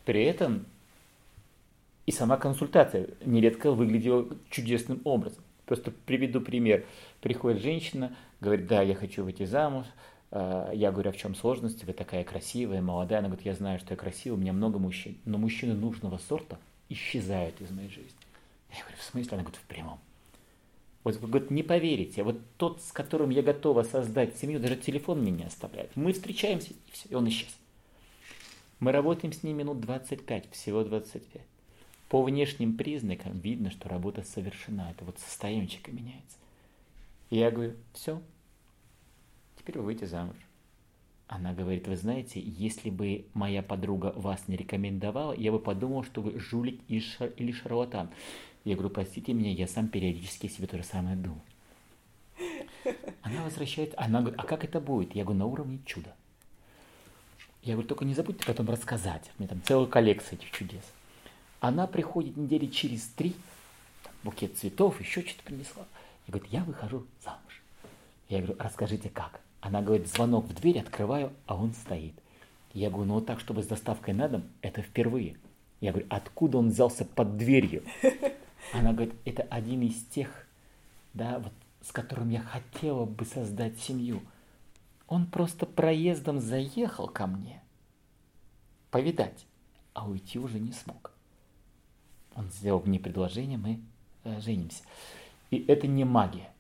при 0.05 0.25
этом 0.25 0.67
и 2.07 2.13
сама 2.13 2.37
консультация 2.37 3.09
нередко 3.25 3.71
выглядела 3.71 4.27
чудесным 4.51 5.01
образом. 5.05 5.45
Просто 5.65 5.93
приведу 5.93 6.41
пример. 6.41 6.85
Приходит 7.21 7.63
женщина, 7.63 8.17
говорит, 8.41 8.67
да, 8.67 8.83
я 8.83 8.95
хочу 8.95 9.23
выйти 9.23 9.45
замуж, 9.45 9.87
я 10.33 10.93
говорю, 10.93 11.11
а 11.11 11.13
в 11.13 11.17
чем 11.17 11.35
сложность? 11.35 11.85
Вы 11.85 11.93
такая 11.93 12.25
красивая, 12.25 12.81
молодая. 12.81 13.19
Она 13.19 13.29
говорит, 13.29 13.47
я 13.47 13.55
знаю, 13.55 13.79
что 13.79 13.95
я 13.95 13.97
красивая, 13.97 14.39
у 14.39 14.41
меня 14.41 14.53
много 14.53 14.79
мужчин, 14.79 15.19
но 15.25 15.39
мужчины 15.39 15.75
нужного 15.75 16.19
сорта 16.19 16.59
исчезают 16.89 17.61
из 17.61 17.71
моей 17.71 17.89
жизни. 17.89 18.11
Я 18.71 18.81
говорю, 18.83 18.97
в 18.99 19.03
смысле? 19.03 19.31
Она 19.33 19.43
говорит, 19.43 19.61
в 19.61 19.67
прямом. 19.67 19.99
Вот 21.03 21.19
говорит, 21.19 21.51
не 21.51 21.63
поверите, 21.63 22.23
вот 22.23 22.37
тот, 22.59 22.83
с 22.83 22.93
которым 22.93 23.31
я 23.31 23.43
готова 23.43 23.85
создать 23.85 24.37
семью, 24.37 24.61
даже 24.61 24.77
телефон 24.77 25.21
мне 25.23 25.31
не 25.31 25.45
оставляет. 25.45 25.97
Мы 25.97 26.13
встречаемся, 26.13 26.73
и 26.73 26.91
все, 26.93 27.09
и 27.09 27.15
он 27.15 27.27
исчез. 27.29 27.49
Мы 28.81 28.93
работаем 28.93 29.33
с 29.33 29.43
ним 29.43 29.57
минут 29.57 29.81
25, 29.81 30.51
всего 30.53 30.85
25. 30.85 31.43
По 32.09 32.23
внешним 32.23 32.77
признакам 32.77 33.39
видно, 33.39 33.71
что 33.71 33.89
работа 33.89 34.23
совершена. 34.25 34.91
Это 34.91 35.05
вот 35.05 35.19
состоянчика 35.19 35.91
меняется. 35.91 36.37
И 37.31 37.39
я 37.39 37.51
говорю, 37.51 37.75
все, 37.95 38.21
теперь 39.61 39.79
вы 39.79 39.85
выйдете 39.85 40.07
замуж. 40.07 40.37
Она 41.29 41.53
говорит, 41.53 41.87
вы 41.87 41.97
знаете, 41.97 42.41
если 42.41 42.91
бы 42.91 43.25
моя 43.35 43.63
подруга 43.63 44.13
вас 44.17 44.49
не 44.49 44.57
рекомендовала, 44.57 45.33
я 45.33 45.53
бы 45.53 45.61
подумал, 45.61 46.03
что 46.03 46.23
вы 46.23 46.41
жулик 46.41 46.81
или 46.89 47.53
шарлатан. 47.53 48.11
Я 48.65 48.75
говорю, 48.75 48.91
простите 48.91 49.33
меня, 49.33 49.53
я 49.53 49.69
сам 49.69 49.89
периодически 49.89 50.49
себе 50.49 50.67
то 50.67 50.77
же 50.77 50.83
самое 50.83 51.17
думал. 51.17 51.41
Она 53.23 53.45
возвращает, 53.45 53.95
она 53.97 54.21
говорит, 54.21 54.41
а 54.41 54.45
как 54.45 54.65
это 54.65 54.81
будет? 54.81 55.15
Я 55.15 55.23
говорю, 55.25 55.39
на 55.39 55.47
уровне 55.47 55.79
чуда. 55.87 56.15
Я 57.63 57.75
говорю, 57.75 57.89
только 57.89 58.05
не 58.05 58.15
забудьте 58.15 58.45
потом 58.45 58.69
рассказать. 58.69 59.31
У 59.39 59.43
меня 59.43 59.49
там 59.51 59.63
целая 59.63 59.87
коллекция 59.87 60.37
этих 60.37 60.51
чудес. 60.51 60.83
Она 61.61 61.87
приходит 61.87 62.37
недели 62.37 62.67
через 62.67 63.05
три, 63.07 63.37
там, 64.03 64.13
букет 64.25 64.57
цветов, 64.57 64.99
еще 64.99 65.21
что-то 65.21 65.45
принесла. 65.45 65.85
И 66.27 66.33
говорит, 66.33 66.51
я 66.51 66.65
выхожу 66.65 67.07
замуж. 67.23 67.63
Я 68.29 68.39
говорю, 68.39 68.57
расскажите 68.59 69.11
как. 69.11 69.41
Она 69.61 69.83
говорит, 69.83 70.09
звонок 70.09 70.47
в 70.47 70.55
дверь, 70.55 70.81
открываю, 70.81 71.33
а 71.47 71.57
он 71.57 71.73
стоит. 71.73 72.15
Я 72.73 72.89
говорю, 72.89 73.07
ну 73.07 73.15
вот 73.15 73.27
так, 73.27 73.41
чтобы 73.41 73.63
с 73.63 73.67
доставкой 73.67 74.15
на 74.15 74.29
дом, 74.29 74.45
это 74.63 74.83
впервые. 74.83 75.37
Я 75.81 75.93
говорю, 75.93 76.07
откуда 76.11 76.59
он 76.59 76.69
взялся 76.69 77.05
под 77.05 77.37
дверью? 77.37 77.85
Она 78.73 78.93
говорит, 78.93 79.15
это 79.25 79.43
один 79.43 79.83
из 79.83 80.03
тех, 80.05 80.47
да, 81.15 81.39
вот, 81.41 81.53
с 81.83 81.93
которым 81.93 82.31
я 82.31 82.41
хотела 82.41 83.05
бы 83.05 83.25
создать 83.25 83.79
семью. 83.81 84.21
Он 85.09 85.27
просто 85.27 85.67
проездом 85.67 86.39
заехал 86.39 87.09
ко 87.09 87.27
мне 87.27 87.63
повидать, 88.91 89.47
а 89.93 90.09
уйти 90.09 90.39
уже 90.39 90.59
не 90.59 90.73
смог. 90.73 91.13
Он 92.35 92.49
сделал 92.51 92.83
мне 92.85 92.99
предложение, 92.99 93.59
мы 93.59 93.81
э, 94.25 94.41
женимся. 94.41 94.85
И 95.51 95.65
это 95.67 95.87
не 95.87 96.05
магия. 96.05 96.51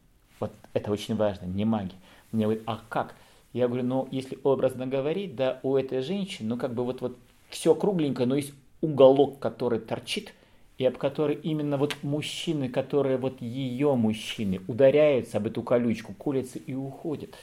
Вот 0.40 0.52
это 0.73 0.90
очень 0.90 1.14
важно, 1.14 1.47
не 1.47 1.64
магия. 1.64 1.97
Мне 2.32 2.44
говорят, 2.44 2.62
а 2.66 2.80
как? 2.88 3.14
Я 3.52 3.66
говорю, 3.66 3.84
ну, 3.84 4.08
если 4.10 4.38
образно 4.44 4.87
говорить, 4.87 5.34
да, 5.34 5.60
у 5.62 5.76
этой 5.76 6.02
женщины, 6.02 6.49
ну, 6.50 6.56
как 6.56 6.75
бы 6.75 6.84
вот, 6.84 7.00
вот 7.00 7.16
все 7.49 7.75
кругленькое, 7.75 8.28
но 8.28 8.37
есть 8.37 8.52
уголок, 8.80 9.38
который 9.38 9.80
торчит, 9.80 10.32
и 10.78 10.84
об 10.84 10.96
который 10.96 11.34
именно 11.34 11.76
вот 11.76 11.96
мужчины, 12.02 12.68
которые 12.68 13.18
вот 13.18 13.42
ее 13.42 13.94
мужчины, 13.96 14.60
ударяются 14.66 15.38
об 15.38 15.46
эту 15.46 15.62
колючку, 15.62 16.14
колятся 16.14 16.58
и 16.58 16.75
уходят. 16.75 17.34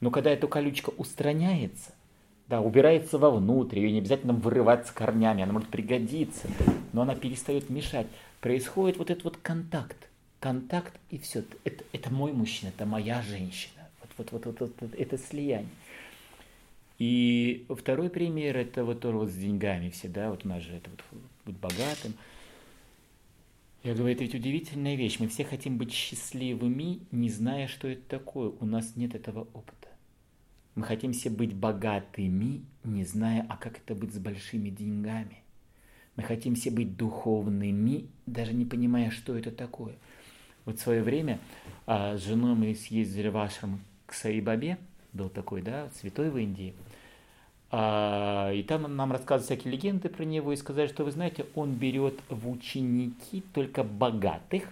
Но 0.00 0.10
когда 0.10 0.30
эта 0.30 0.46
колючка 0.46 0.90
устраняется, 0.96 1.92
да, 2.48 2.60
убирается 2.60 3.18
вовнутрь, 3.18 3.80
ее 3.80 3.92
не 3.92 3.98
обязательно 3.98 4.32
вырывать 4.32 4.86
с 4.86 4.90
корнями, 4.90 5.42
она 5.42 5.52
может 5.52 5.68
пригодиться, 5.68 6.48
но 6.92 7.02
она 7.02 7.14
перестает 7.14 7.68
мешать. 7.68 8.06
Происходит 8.40 8.98
вот 8.98 9.10
этот 9.10 9.24
вот 9.24 9.36
контакт. 9.38 10.08
Контакт 10.38 10.94
и 11.10 11.18
все. 11.18 11.42
Это, 11.64 11.82
это 11.92 12.12
мой 12.12 12.32
мужчина, 12.32 12.68
это 12.68 12.86
моя 12.86 13.20
женщина. 13.22 13.75
Вот, 14.18 14.32
вот, 14.32 14.46
вот, 14.46 14.60
вот, 14.60 14.72
вот 14.80 14.94
это 14.94 15.18
слияние. 15.18 15.68
И 16.98 17.66
второй 17.68 18.08
пример 18.08 18.56
это 18.56 18.84
вот 18.84 19.00
тоже 19.00 19.18
вот 19.18 19.30
с 19.30 19.34
деньгами 19.34 19.90
все, 19.90 20.08
да, 20.08 20.30
вот 20.30 20.44
у 20.44 20.48
нас 20.48 20.62
же 20.62 20.72
это 20.72 20.90
вот 20.90 21.20
быть 21.44 21.56
богатым. 21.56 22.14
Я 23.82 23.94
говорю, 23.94 24.14
это 24.14 24.24
ведь 24.24 24.34
удивительная 24.34 24.96
вещь. 24.96 25.18
Мы 25.20 25.28
все 25.28 25.44
хотим 25.44 25.76
быть 25.76 25.92
счастливыми, 25.92 27.00
не 27.12 27.28
зная, 27.28 27.68
что 27.68 27.86
это 27.86 28.02
такое. 28.08 28.50
У 28.60 28.64
нас 28.64 28.96
нет 28.96 29.14
этого 29.14 29.46
опыта. 29.52 29.88
Мы 30.74 30.82
хотим 30.82 31.12
все 31.12 31.30
быть 31.30 31.54
богатыми, 31.54 32.62
не 32.82 33.04
зная, 33.04 33.46
а 33.48 33.56
как 33.56 33.78
это 33.78 33.94
быть 33.94 34.12
с 34.12 34.18
большими 34.18 34.70
деньгами. 34.70 35.38
Мы 36.16 36.22
хотим 36.22 36.54
все 36.54 36.70
быть 36.70 36.96
духовными, 36.96 38.08
даже 38.26 38.54
не 38.54 38.64
понимая, 38.64 39.10
что 39.10 39.36
это 39.36 39.52
такое. 39.52 39.94
Вот 40.64 40.78
в 40.78 40.82
свое 40.82 41.02
время 41.02 41.38
а, 41.86 42.16
с 42.16 42.24
женой 42.24 42.56
мы 42.56 42.74
съездили 42.74 43.28
в 43.28 43.36
Ашрам 43.36 43.80
к 44.06 44.14
Саибабе, 44.14 44.78
был 45.12 45.28
такой, 45.28 45.62
да, 45.62 45.88
святой 46.00 46.30
в 46.30 46.38
Индии. 46.38 46.74
А, 47.70 48.52
и 48.52 48.62
там 48.62 48.94
нам 48.94 49.12
рассказывают 49.12 49.46
всякие 49.46 49.72
легенды 49.72 50.08
про 50.08 50.24
него 50.24 50.52
и 50.52 50.56
сказали, 50.56 50.86
что 50.86 51.04
вы 51.04 51.10
знаете, 51.10 51.46
он 51.54 51.74
берет 51.74 52.14
в 52.28 52.48
ученики 52.48 53.42
только 53.52 53.82
богатых, 53.82 54.64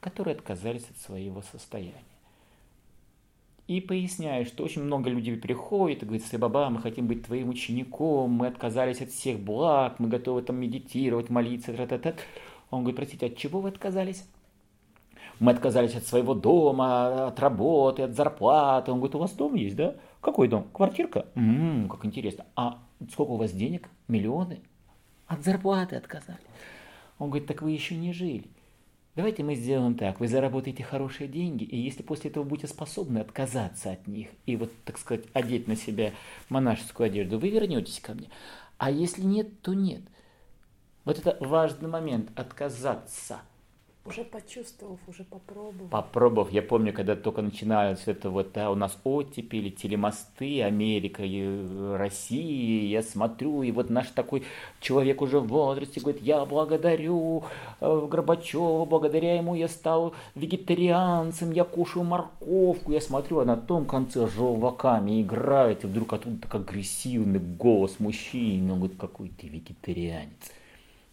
которые 0.00 0.34
отказались 0.34 0.86
от 0.90 0.98
своего 0.98 1.42
состояния. 1.42 1.94
И 3.68 3.80
поясняет, 3.80 4.48
что 4.48 4.64
очень 4.64 4.82
много 4.82 5.08
людей 5.08 5.36
приходит 5.36 6.02
и 6.02 6.06
говорит, 6.06 6.24
Баба, 6.38 6.68
мы 6.68 6.82
хотим 6.82 7.06
быть 7.06 7.24
твоим 7.24 7.48
учеником, 7.48 8.30
мы 8.30 8.48
отказались 8.48 9.00
от 9.00 9.10
всех 9.10 9.38
благ, 9.38 9.98
мы 9.98 10.08
готовы 10.08 10.42
там 10.42 10.56
медитировать, 10.56 11.30
молиться, 11.30 11.72
тра 11.72 11.84
-та 11.84 12.00
-та. 12.00 12.14
Он 12.70 12.80
говорит, 12.80 12.96
простите, 12.96 13.26
от 13.26 13.36
чего 13.36 13.60
вы 13.60 13.68
отказались? 13.68 14.24
Мы 15.40 15.52
отказались 15.52 15.94
от 15.94 16.06
своего 16.06 16.34
дома, 16.34 17.28
от 17.28 17.40
работы, 17.40 18.02
от 18.02 18.14
зарплаты. 18.14 18.92
Он 18.92 18.98
говорит, 18.98 19.14
у 19.14 19.18
вас 19.18 19.32
дом 19.32 19.54
есть, 19.54 19.76
да? 19.76 19.94
Какой 20.20 20.48
дом? 20.48 20.68
Квартирка? 20.72 21.26
Ммм, 21.34 21.88
как 21.88 22.04
интересно. 22.04 22.46
А 22.54 22.78
сколько 23.10 23.30
у 23.32 23.36
вас 23.36 23.52
денег? 23.52 23.88
Миллионы? 24.08 24.60
От 25.26 25.42
зарплаты 25.44 25.96
отказались. 25.96 26.40
Он 27.18 27.28
говорит, 27.30 27.48
так 27.48 27.62
вы 27.62 27.72
еще 27.72 27.96
не 27.96 28.12
жили. 28.12 28.46
Давайте 29.14 29.42
мы 29.42 29.54
сделаем 29.54 29.94
так. 29.94 30.20
Вы 30.20 30.28
заработаете 30.28 30.84
хорошие 30.84 31.28
деньги, 31.28 31.64
и 31.64 31.76
если 31.76 32.02
после 32.02 32.30
этого 32.30 32.44
будете 32.44 32.66
способны 32.66 33.18
отказаться 33.18 33.92
от 33.92 34.06
них 34.06 34.28
и 34.46 34.56
вот, 34.56 34.72
так 34.84 34.96
сказать, 34.96 35.24
одеть 35.34 35.68
на 35.68 35.76
себя 35.76 36.12
монашескую 36.48 37.08
одежду, 37.08 37.38
вы 37.38 37.50
вернетесь 37.50 38.00
ко 38.00 38.14
мне. 38.14 38.28
А 38.78 38.90
если 38.90 39.22
нет, 39.22 39.60
то 39.60 39.74
нет. 39.74 40.00
Вот 41.04 41.18
это 41.18 41.36
важный 41.40 41.88
момент– 41.88 42.30
отказаться– 42.36 43.40
уже 44.04 44.24
почувствовав, 44.24 44.98
уже 45.08 45.24
попробовав. 45.24 45.90
Попробовав. 45.90 46.52
Я 46.52 46.62
помню, 46.62 46.92
когда 46.92 47.14
только 47.16 47.42
начиналось 47.42 48.02
это 48.08 48.30
вот, 48.30 48.52
да, 48.52 48.70
у 48.70 48.74
нас 48.74 48.98
оттепели, 49.04 49.70
телемосты, 49.70 50.62
Америка, 50.62 51.22
и 51.24 51.96
Россия, 51.96 52.88
я 52.88 53.02
смотрю, 53.02 53.62
и 53.62 53.70
вот 53.70 53.90
наш 53.90 54.08
такой 54.08 54.42
человек 54.80 55.22
уже 55.22 55.38
в 55.38 55.46
возрасте 55.46 56.00
говорит, 56.00 56.22
я 56.22 56.44
благодарю 56.44 57.44
э, 57.80 58.06
Горбачева, 58.10 58.84
благодаря 58.86 59.36
ему 59.36 59.54
я 59.54 59.68
стал 59.68 60.14
вегетарианцем, 60.34 61.52
я 61.52 61.64
кушаю 61.64 62.04
морковку, 62.04 62.92
я 62.92 63.00
смотрю, 63.00 63.38
а 63.38 63.44
на 63.44 63.56
том 63.56 63.86
конце 63.86 64.26
желваками 64.26 65.22
играет, 65.22 65.84
и 65.84 65.86
вдруг 65.86 66.12
оттуда 66.12 66.38
так 66.42 66.54
агрессивный 66.56 67.40
голос 67.40 68.00
мужчины, 68.00 68.72
он 68.72 68.78
говорит, 68.78 68.98
какой 68.98 69.28
ты 69.28 69.48
вегетарианец. 69.48 70.50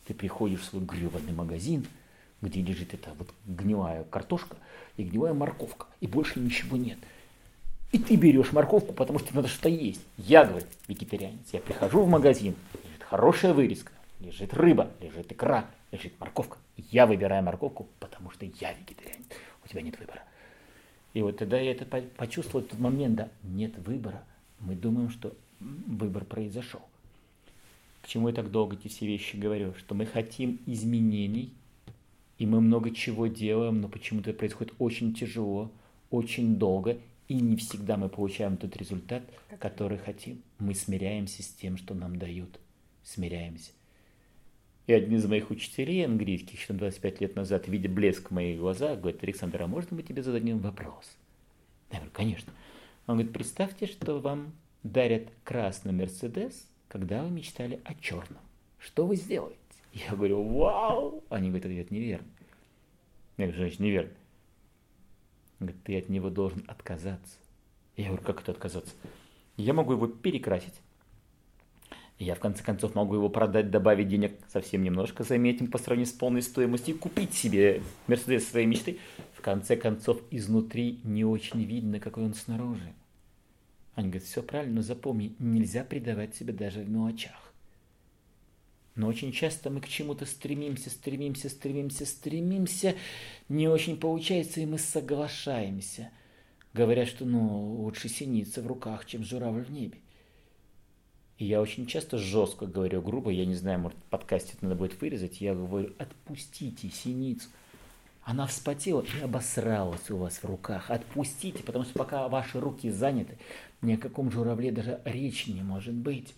Ты 0.07 0.15
приходишь 0.15 0.61
в 0.61 0.65
свой 0.65 0.83
гребаный 0.83 1.33
магазин– 1.33 1.85
где 2.41 2.61
лежит 2.61 2.93
эта 2.93 3.13
вот 3.17 3.33
гнилая 3.45 4.03
картошка 4.05 4.57
и 4.97 5.03
гнилая 5.03 5.33
морковка, 5.33 5.87
и 5.99 6.07
больше 6.07 6.39
ничего 6.39 6.77
нет. 6.77 6.97
И 7.91 7.97
ты 7.97 8.15
берешь 8.15 8.51
морковку, 8.51 8.93
потому 8.93 9.19
что 9.19 9.35
надо 9.35 9.47
что-то 9.47 9.69
есть. 9.69 10.01
Я, 10.17 10.45
говорю, 10.45 10.65
вегетарианец, 10.87 11.47
я 11.51 11.59
прихожу 11.59 12.03
в 12.03 12.09
магазин, 12.09 12.55
лежит 12.83 13.03
хорошая 13.03 13.53
вырезка, 13.53 13.91
лежит 14.19 14.53
рыба, 14.53 14.91
лежит 15.01 15.31
икра, 15.31 15.65
лежит 15.91 16.19
морковка. 16.19 16.57
Я 16.91 17.07
выбираю 17.07 17.43
морковку, 17.43 17.87
потому 17.99 18.29
что 18.31 18.45
я 18.45 18.73
вегетарианец. 18.73 19.25
У 19.65 19.67
тебя 19.67 19.81
нет 19.81 19.97
выбора. 19.99 20.21
И 21.13 21.21
вот 21.23 21.37
тогда 21.37 21.59
я 21.59 21.71
это 21.71 21.85
почувствовал, 22.15 22.63
этот 22.63 22.79
момент, 22.79 23.15
да, 23.15 23.29
нет 23.43 23.77
выбора. 23.79 24.23
Мы 24.59 24.75
думаем, 24.75 25.09
что 25.09 25.33
выбор 25.59 26.25
произошел. 26.25 26.81
Почему 28.03 28.27
я 28.29 28.35
так 28.35 28.51
долго 28.51 28.75
эти 28.75 28.87
все 28.87 29.07
вещи 29.07 29.35
говорю? 29.35 29.73
Что 29.77 29.95
мы 29.95 30.05
хотим 30.05 30.59
изменений, 30.65 31.51
и 32.39 32.45
мы 32.45 32.61
много 32.61 32.91
чего 32.91 33.27
делаем, 33.27 33.81
но 33.81 33.89
почему-то 33.89 34.33
происходит 34.33 34.73
очень 34.79 35.13
тяжело, 35.13 35.71
очень 36.09 36.55
долго, 36.55 36.97
и 37.27 37.35
не 37.35 37.57
всегда 37.57 37.97
мы 37.97 38.09
получаем 38.09 38.57
тот 38.57 38.75
результат, 38.77 39.23
который 39.59 39.97
хотим. 39.97 40.41
Мы 40.57 40.73
смиряемся 40.73 41.43
с 41.43 41.47
тем, 41.47 41.77
что 41.77 41.93
нам 41.93 42.17
дают. 42.17 42.59
Смиряемся. 43.03 43.71
И 44.87 44.93
один 44.93 45.15
из 45.15 45.25
моих 45.25 45.51
учителей 45.51 46.03
английских, 46.05 46.59
еще 46.59 46.73
25 46.73 47.21
лет 47.21 47.35
назад, 47.35 47.67
видя 47.67 47.89
блеск 47.89 48.29
в 48.29 48.33
моих 48.33 48.57
глазах, 48.57 48.99
говорит, 48.99 49.21
Александр, 49.21 49.61
а 49.61 49.67
можно 49.67 49.97
мы 49.97 50.01
тебе 50.01 50.23
зададим 50.23 50.59
вопрос? 50.59 51.17
Я 51.91 51.97
говорю, 51.97 52.11
конечно. 52.13 52.53
Он 53.05 53.17
говорит, 53.17 53.33
представьте, 53.33 53.85
что 53.85 54.19
вам 54.19 54.53
дарят 54.81 55.27
красный 55.43 55.91
Мерседес, 55.91 56.67
когда 56.87 57.21
вы 57.21 57.31
мечтали 57.31 57.81
о 57.83 57.93
черном. 57.95 58.41
Что 58.79 59.05
вы 59.05 59.17
сделаете? 59.17 59.58
Я 59.93 60.11
говорю, 60.11 60.43
вау! 60.43 61.23
Они 61.29 61.49
говорят, 61.49 61.71
это 61.71 61.93
неверно. 61.93 62.27
Я 63.37 63.45
говорю, 63.45 63.61
значит, 63.61 63.79
неверно. 63.79 64.13
Говорит, 65.59 65.83
ты 65.83 65.97
от 65.97 66.09
него 66.09 66.29
должен 66.29 66.63
отказаться. 66.67 67.37
Я 67.97 68.07
говорю, 68.07 68.23
как 68.23 68.41
это 68.41 68.51
отказаться? 68.51 68.93
Я 69.57 69.73
могу 69.73 69.93
его 69.93 70.07
перекрасить. 70.07 70.75
Я, 72.17 72.35
в 72.35 72.39
конце 72.39 72.63
концов, 72.63 72.95
могу 72.95 73.15
его 73.15 73.29
продать, 73.29 73.71
добавить 73.71 74.09
денег 74.09 74.33
совсем 74.49 74.83
немножко, 74.83 75.23
заметим, 75.23 75.71
по 75.71 75.77
сравнению 75.77 76.13
с 76.13 76.17
полной 76.17 76.41
стоимостью, 76.41 76.95
и 76.95 76.97
купить 76.97 77.33
себе 77.33 77.81
Мерседес 78.07 78.47
своей 78.47 78.65
мечты. 78.65 78.99
В 79.33 79.41
конце 79.41 79.77
концов, 79.77 80.21
изнутри 80.29 80.99
не 81.05 81.23
очень 81.23 81.63
видно, 81.63 82.01
какой 82.01 82.25
он 82.25 82.33
снаружи. 82.33 82.93
Они 83.95 84.09
говорят, 84.09 84.27
все 84.27 84.43
правильно, 84.43 84.75
но 84.75 84.81
запомни, 84.81 85.33
нельзя 85.39 85.85
предавать 85.85 86.35
себя 86.35 86.53
даже 86.53 86.81
в 86.81 86.89
мелочах. 86.89 87.48
Но 88.95 89.07
очень 89.07 89.31
часто 89.31 89.69
мы 89.69 89.81
к 89.81 89.87
чему-то 89.87 90.25
стремимся, 90.25 90.89
стремимся, 90.89 91.49
стремимся, 91.49 92.05
стремимся, 92.05 92.95
не 93.47 93.67
очень 93.67 93.97
получается, 93.97 94.59
и 94.59 94.65
мы 94.65 94.77
соглашаемся. 94.77 96.11
Говорят, 96.73 97.07
что 97.07 97.25
ну, 97.25 97.81
лучше 97.81 98.09
синица 98.09 98.61
в 98.61 98.67
руках, 98.67 99.05
чем 99.05 99.23
журавль 99.23 99.63
в 99.63 99.71
небе. 99.71 99.97
И 101.37 101.45
я 101.45 101.61
очень 101.61 101.87
часто 101.87 102.17
жестко 102.17 102.67
говорю, 102.67 103.01
грубо, 103.01 103.31
я 103.31 103.45
не 103.45 103.55
знаю, 103.55 103.79
может, 103.79 103.97
подкасте 104.09 104.53
это 104.53 104.65
надо 104.65 104.75
будет 104.75 104.99
вырезать, 104.99 105.39
я 105.39 105.55
говорю, 105.55 105.93
отпустите 105.97 106.89
синицу. 106.89 107.47
Она 108.23 108.45
вспотела 108.45 109.01
и 109.01 109.23
обосралась 109.23 110.11
у 110.11 110.17
вас 110.17 110.39
в 110.39 110.45
руках. 110.45 110.91
Отпустите, 110.91 111.63
потому 111.63 111.85
что 111.85 111.93
пока 111.93 112.27
ваши 112.27 112.59
руки 112.59 112.89
заняты, 112.91 113.37
ни 113.81 113.93
о 113.93 113.97
каком 113.97 114.29
журавле 114.29 114.71
даже 114.71 115.01
речи 115.05 115.49
не 115.49 115.63
может 115.63 115.95
быть. 115.95 116.35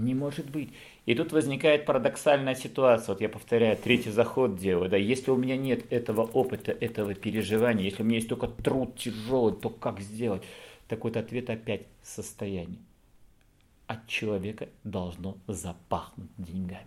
Не 0.00 0.14
может 0.14 0.50
быть. 0.50 0.70
И 1.04 1.14
тут 1.14 1.30
возникает 1.30 1.84
парадоксальная 1.84 2.54
ситуация. 2.54 3.12
Вот 3.12 3.20
я 3.20 3.28
повторяю, 3.28 3.76
третий 3.76 4.10
заход 4.10 4.56
делаю. 4.56 4.88
Да, 4.88 4.96
если 4.96 5.30
у 5.30 5.36
меня 5.36 5.58
нет 5.58 5.92
этого 5.92 6.22
опыта, 6.22 6.72
этого 6.72 7.14
переживания, 7.14 7.84
если 7.84 8.02
у 8.02 8.06
меня 8.06 8.16
есть 8.16 8.28
только 8.30 8.48
труд 8.48 8.96
тяжелый, 8.96 9.54
то 9.54 9.68
как 9.68 10.00
сделать? 10.00 10.42
Так 10.88 11.04
вот 11.04 11.18
ответ 11.18 11.50
опять 11.50 11.82
состояние. 12.02 12.78
От 13.88 14.06
человека 14.06 14.70
должно 14.84 15.36
запахнуть 15.46 16.30
деньгами. 16.38 16.86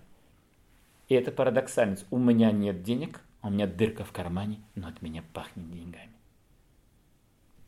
И 1.08 1.14
это 1.14 1.32
парадоксальность. 1.32 2.08
У 2.10 2.18
меня 2.18 2.52
нет 2.52 2.82
денег, 2.82 3.22
а 3.42 3.50
у 3.50 3.52
меня 3.52 3.68
дырка 3.68 4.04
в 4.04 4.12
кармане, 4.12 4.60
но 4.74 4.88
от 4.88 5.04
меня 5.04 5.24
пахнет 5.34 5.70
деньгами. 5.70 6.10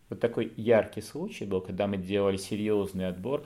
Вот 0.09 0.19
такой 0.19 0.51
яркий 0.57 1.01
случай 1.01 1.45
был, 1.45 1.61
когда 1.61 1.85
мы 1.85 1.97
делали 1.97 2.37
серьезный 2.37 3.07
отбор 3.07 3.45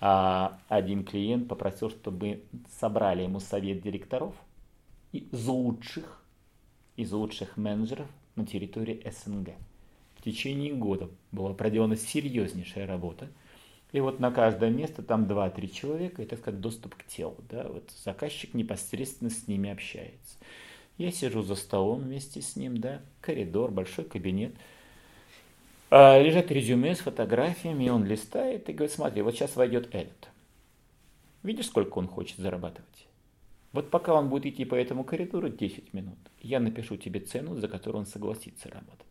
а 0.00 0.60
один 0.68 1.04
клиент 1.04 1.48
попросил, 1.48 1.90
чтобы 1.90 2.44
собрали 2.78 3.22
ему 3.22 3.40
совет 3.40 3.82
директоров 3.82 4.34
из 5.12 5.46
лучших, 5.46 6.22
из 6.96 7.12
лучших 7.12 7.56
менеджеров 7.56 8.06
на 8.36 8.46
территории 8.46 9.04
СНГ. 9.10 9.50
В 10.16 10.22
течение 10.22 10.74
года 10.74 11.08
была 11.32 11.54
проделана 11.54 11.96
серьезнейшая 11.96 12.86
работа. 12.86 13.28
И 13.92 14.00
вот 14.00 14.20
на 14.20 14.30
каждое 14.30 14.70
место 14.70 15.02
там 15.02 15.24
2-3 15.24 15.68
человека, 15.68 16.24
так 16.26 16.38
сказать, 16.38 16.60
доступ 16.60 16.94
к 16.94 17.04
телу. 17.06 17.36
Да? 17.48 17.66
Вот 17.68 17.90
заказчик 18.04 18.52
непосредственно 18.54 19.30
с 19.30 19.48
ними 19.48 19.70
общается. 19.70 20.36
Я 20.98 21.10
сижу 21.10 21.42
за 21.42 21.54
столом 21.54 22.00
вместе 22.00 22.42
с 22.42 22.56
ним, 22.56 22.78
да, 22.78 23.00
коридор, 23.20 23.70
большой 23.70 24.04
кабинет– 24.04 24.54
лежат 25.90 26.50
резюме 26.50 26.94
с 26.94 27.00
фотографиями, 27.00 27.84
и 27.84 27.88
он 27.88 28.04
листает 28.04 28.68
и 28.68 28.72
говорит, 28.72 28.94
смотри, 28.94 29.22
вот 29.22 29.34
сейчас 29.34 29.56
войдет 29.56 29.88
этот. 29.92 30.28
Видишь, 31.42 31.66
сколько 31.66 31.98
он 31.98 32.08
хочет 32.08 32.38
зарабатывать? 32.38 33.06
Вот 33.72 33.90
пока 33.90 34.14
он 34.14 34.28
будет 34.28 34.46
идти 34.46 34.64
по 34.64 34.74
этому 34.74 35.04
коридору 35.04 35.48
10 35.48 35.92
минут, 35.94 36.18
я 36.40 36.60
напишу 36.60 36.96
тебе 36.96 37.20
цену, 37.20 37.54
за 37.56 37.68
которую 37.68 38.00
он 38.00 38.06
согласится 38.06 38.68
работать. 38.70 39.06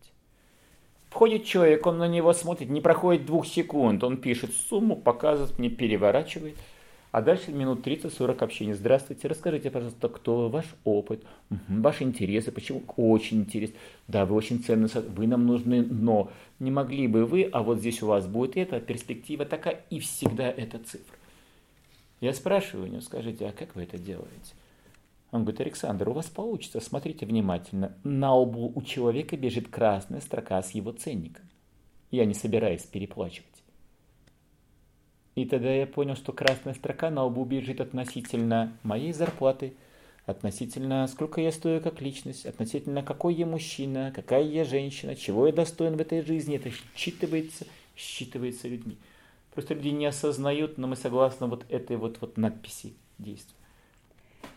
Входит 1.09 1.45
человек, 1.45 1.85
он 1.85 1.97
на 1.97 2.07
него 2.07 2.33
смотрит, 2.33 2.69
не 2.69 2.81
проходит 2.81 3.25
двух 3.25 3.47
секунд, 3.47 4.03
он 4.03 4.17
пишет 4.17 4.53
сумму, 4.53 4.95
показывает 4.95 5.57
мне, 5.57 5.69
переворачивает– 5.69 6.57
а 7.11 7.21
дальше 7.21 7.51
минут 7.51 7.85
30-40 7.85 8.43
общения. 8.43 8.75
Здравствуйте, 8.75 9.27
расскажите, 9.27 9.71
пожалуйста, 9.71 10.09
кто 10.09 10.49
ваш 10.49 10.65
опыт, 10.83 11.23
ваши 11.49 12.03
интересы, 12.03 12.51
почему 12.51 12.83
очень 12.97 13.39
интересно. 13.39 13.75
Да, 14.07 14.25
вы 14.25 14.35
очень 14.35 14.61
ценны, 14.61 14.87
вы 14.87 15.27
нам 15.27 15.45
нужны, 15.45 15.83
но 15.83 16.31
не 16.59 16.71
могли 16.71 17.07
бы 17.07 17.25
вы, 17.25 17.43
а 17.43 17.63
вот 17.63 17.79
здесь 17.79 18.01
у 18.03 18.07
вас 18.07 18.27
будет 18.27 18.57
это, 18.57 18.79
перспектива 18.79 19.45
такая, 19.45 19.83
и 19.89 19.99
всегда 19.99 20.49
эта 20.49 20.79
цифра. 20.79 21.17
Я 22.19 22.33
спрашиваю 22.33 22.87
у 22.87 22.91
него, 22.91 23.01
скажите, 23.01 23.47
а 23.47 23.51
как 23.51 23.75
вы 23.75 23.83
это 23.83 23.97
делаете? 23.97 24.53
Он 25.31 25.41
говорит, 25.41 25.61
Александр, 25.61 26.09
у 26.09 26.13
вас 26.13 26.27
получится, 26.27 26.79
смотрите 26.79 27.25
внимательно. 27.25 27.93
На 28.03 28.33
лбу 28.33 28.71
у 28.73 28.81
человека 28.81 29.37
бежит 29.37 29.67
красная 29.67 30.21
строка 30.21 30.61
с 30.61 30.71
его 30.71 30.91
ценником. 30.93 31.45
Я 32.11 32.25
не 32.25 32.33
собираюсь 32.33 32.83
переплачивать. 32.83 33.56
И 35.37 35.45
тогда 35.45 35.71
я 35.71 35.85
понял, 35.85 36.15
что 36.15 36.33
красная 36.33 36.73
строка 36.73 37.11
на 37.11 37.23
лбу 37.23 37.45
бежит 37.45 37.79
относительно 37.79 38.75
моей 38.81 39.13
зарплаты, 39.13 39.75
относительно 40.25 41.05
сколько 41.05 41.41
я 41.41 41.51
стою 41.51 41.79
как 41.79 42.01
личность, 42.01 42.47
относительно 42.47 43.03
какой 43.03 43.35
я 43.35 43.45
мужчина, 43.45 44.11
какая 44.15 44.41
я 44.41 44.63
женщина, 44.63 45.15
чего 45.15 45.45
я 45.45 45.53
достоин 45.53 45.95
в 45.95 46.01
этой 46.01 46.23
жизни. 46.23 46.55
Это 46.55 46.71
считывается, 46.95 47.67
считывается 47.95 48.67
людьми. 48.67 48.97
Просто 49.53 49.75
люди 49.75 49.89
не 49.89 50.07
осознают, 50.07 50.79
но 50.79 50.87
мы 50.87 50.95
согласны 50.95 51.45
вот 51.45 51.67
этой 51.69 51.97
вот, 51.97 52.19
вот 52.19 52.35
надписи 52.37 52.95
действия. 53.19 53.53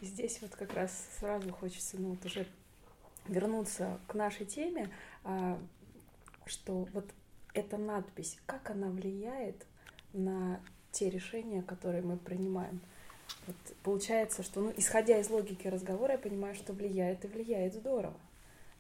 Здесь 0.01 0.39
вот 0.41 0.53
как 0.53 0.73
раз 0.73 1.11
сразу 1.19 1.53
хочется 1.53 1.99
ну, 2.01 2.13
вот 2.13 2.25
уже 2.25 2.47
вернуться 3.29 4.01
к 4.07 4.15
нашей 4.15 4.47
теме, 4.47 4.89
а, 5.25 5.59
что 6.47 6.89
вот 6.95 7.05
эта 7.53 7.77
надпись, 7.77 8.39
как 8.47 8.71
она 8.71 8.89
влияет 8.89 9.67
на 10.13 10.61
те 10.93 11.11
решения, 11.11 11.63
которые 11.63 12.03
мы 12.03 12.17
принимаем. 12.17 12.81
Вот 13.47 13.57
получается, 13.83 14.43
что, 14.43 14.61
ну, 14.61 14.73
исходя 14.77 15.19
из 15.19 15.31
логики 15.31 15.69
разговора, 15.69 16.13
я 16.13 16.19
понимаю, 16.19 16.55
что 16.55 16.73
влияет 16.73 17.25
и 17.25 17.29
влияет 17.29 17.75
здорово 17.75 18.19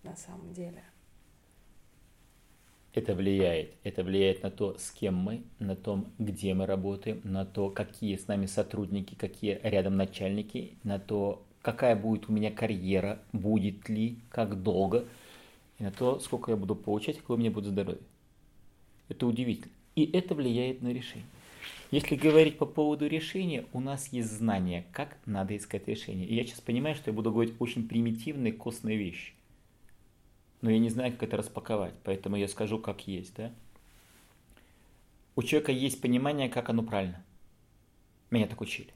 на 0.02 0.16
самом 0.16 0.52
деле. 0.52 0.82
Это 2.92 3.14
влияет. 3.14 3.74
Это 3.84 4.02
влияет 4.02 4.42
на 4.42 4.50
то, 4.50 4.76
с 4.76 4.90
кем 4.90 5.14
мы, 5.14 5.44
на 5.60 5.76
том, 5.76 6.12
где 6.18 6.54
мы 6.54 6.66
работаем, 6.66 7.20
на 7.22 7.46
то, 7.46 7.70
какие 7.70 8.16
с 8.16 8.26
нами 8.26 8.46
сотрудники, 8.46 9.14
какие 9.14 9.60
рядом 9.62 9.96
начальники, 9.96 10.76
на 10.82 10.98
то, 10.98 11.44
какая 11.62 11.94
будет 11.94 12.28
у 12.28 12.32
меня 12.32 12.50
карьера, 12.50 13.20
будет 13.32 13.88
ли, 13.88 14.18
как 14.28 14.60
долго, 14.62 15.06
и 15.78 15.84
на 15.84 15.92
то, 15.92 16.18
сколько 16.18 16.50
я 16.50 16.56
буду 16.56 16.74
получать, 16.74 17.18
какое 17.18 17.36
у 17.36 17.40
меня 17.40 17.52
будет 17.52 17.66
здоровье. 17.66 18.02
Это 19.08 19.26
удивительно. 19.26 19.72
И 19.96 20.04
это 20.04 20.34
влияет 20.34 20.82
на 20.82 20.92
решение. 20.92 21.26
Если 21.90 22.14
говорить 22.14 22.56
по 22.56 22.66
поводу 22.66 23.08
решения, 23.08 23.66
у 23.72 23.80
нас 23.80 24.12
есть 24.12 24.30
знание, 24.30 24.86
как 24.92 25.18
надо 25.26 25.56
искать 25.56 25.88
решение. 25.88 26.26
И 26.26 26.34
я 26.34 26.44
сейчас 26.44 26.60
понимаю, 26.60 26.94
что 26.94 27.10
я 27.10 27.14
буду 27.14 27.32
говорить 27.32 27.54
очень 27.58 27.88
примитивные, 27.88 28.52
костные 28.52 28.96
вещи. 28.96 29.32
Но 30.60 30.70
я 30.70 30.78
не 30.78 30.88
знаю, 30.88 31.12
как 31.12 31.24
это 31.24 31.36
распаковать, 31.38 31.94
поэтому 32.04 32.36
я 32.36 32.46
скажу, 32.46 32.78
как 32.78 33.08
есть. 33.08 33.34
Да? 33.34 33.52
У 35.34 35.42
человека 35.42 35.72
есть 35.72 36.00
понимание, 36.00 36.48
как 36.48 36.68
оно 36.68 36.82
правильно. 36.82 37.24
Меня 38.30 38.46
так 38.46 38.60
учили. 38.60 38.92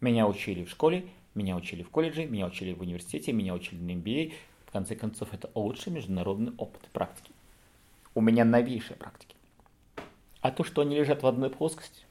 Меня 0.00 0.28
учили 0.28 0.64
в 0.64 0.70
школе, 0.70 1.06
меня 1.34 1.56
учили 1.56 1.82
в 1.82 1.90
колледже, 1.90 2.26
меня 2.26 2.46
учили 2.46 2.72
в 2.72 2.82
университете, 2.82 3.32
меня 3.32 3.54
учили 3.54 3.80
на 3.80 3.98
MBA. 3.98 4.32
В 4.66 4.70
конце 4.70 4.94
концов, 4.94 5.32
это 5.32 5.50
лучший 5.54 5.92
международный 5.92 6.52
опыт 6.56 6.82
практики. 6.92 7.32
У 8.14 8.20
меня 8.20 8.44
новейшая 8.44 8.96
практика. 8.96 9.33
А 10.44 10.50
то, 10.50 10.62
что 10.62 10.82
они 10.82 10.94
лежат 10.94 11.22
в 11.22 11.26
одной 11.26 11.48
плоскости, 11.48 12.04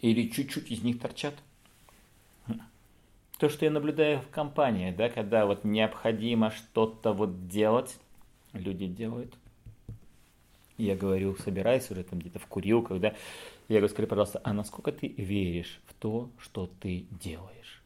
или 0.00 0.30
чуть-чуть 0.30 0.70
из 0.70 0.82
них 0.82 0.98
торчат, 0.98 1.34
то, 3.36 3.50
что 3.50 3.66
я 3.66 3.70
наблюдаю 3.70 4.22
в 4.22 4.30
компании, 4.30 4.92
да, 4.92 5.10
когда 5.10 5.44
вот 5.44 5.62
необходимо 5.62 6.50
что-то 6.50 7.12
вот 7.12 7.48
делать, 7.48 7.98
люди 8.54 8.86
делают. 8.86 9.34
Я 10.78 10.96
говорю, 10.96 11.36
собирайся 11.36 11.92
уже 11.92 12.02
там 12.02 12.18
где-то 12.18 12.38
в 12.38 12.46
курил, 12.46 12.82
когда 12.82 13.08
я 13.68 13.76
говорю, 13.76 13.88
скажи, 13.88 14.08
пожалуйста, 14.08 14.40
а 14.42 14.54
насколько 14.54 14.90
ты 14.90 15.08
веришь 15.08 15.82
в 15.84 15.92
то, 15.92 16.30
что 16.38 16.70
ты 16.80 17.04
делаешь? 17.10 17.82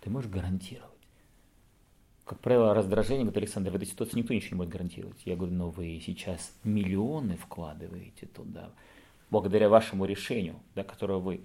Ты 0.00 0.10
можешь 0.10 0.32
гарантировать? 0.32 0.95
Как 2.26 2.40
правило, 2.40 2.74
раздражение, 2.74 3.22
говорит 3.22 3.36
Александр, 3.36 3.70
в 3.70 3.76
этой 3.76 3.86
ситуации 3.86 4.18
никто 4.18 4.34
ничего 4.34 4.56
не 4.56 4.58
будет 4.58 4.70
гарантировать. 4.70 5.22
Я 5.24 5.36
говорю, 5.36 5.54
но 5.54 5.70
вы 5.70 6.02
сейчас 6.04 6.52
миллионы 6.64 7.36
вкладываете 7.36 8.26
туда, 8.26 8.72
благодаря 9.30 9.68
вашему 9.68 10.04
решению, 10.04 10.56
да, 10.74 10.82
которое 10.82 11.20
вы... 11.20 11.40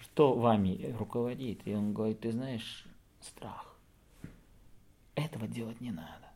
Что 0.00 0.34
вами 0.34 0.94
руководит? 0.96 1.66
И 1.66 1.74
он 1.74 1.92
говорит, 1.92 2.20
ты 2.20 2.30
знаешь, 2.30 2.86
страх. 3.20 3.76
Этого 5.16 5.48
делать 5.48 5.80
не 5.80 5.90
надо. 5.90 6.30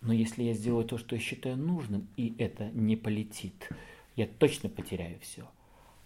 Но 0.00 0.14
если 0.14 0.44
я 0.44 0.54
сделаю 0.54 0.86
то, 0.86 0.96
что 0.96 1.14
я 1.14 1.20
считаю 1.20 1.58
нужным, 1.58 2.08
и 2.16 2.34
это 2.38 2.70
не 2.70 2.96
полетит, 2.96 3.68
я 4.16 4.26
точно 4.26 4.70
потеряю 4.70 5.20
все 5.20 5.46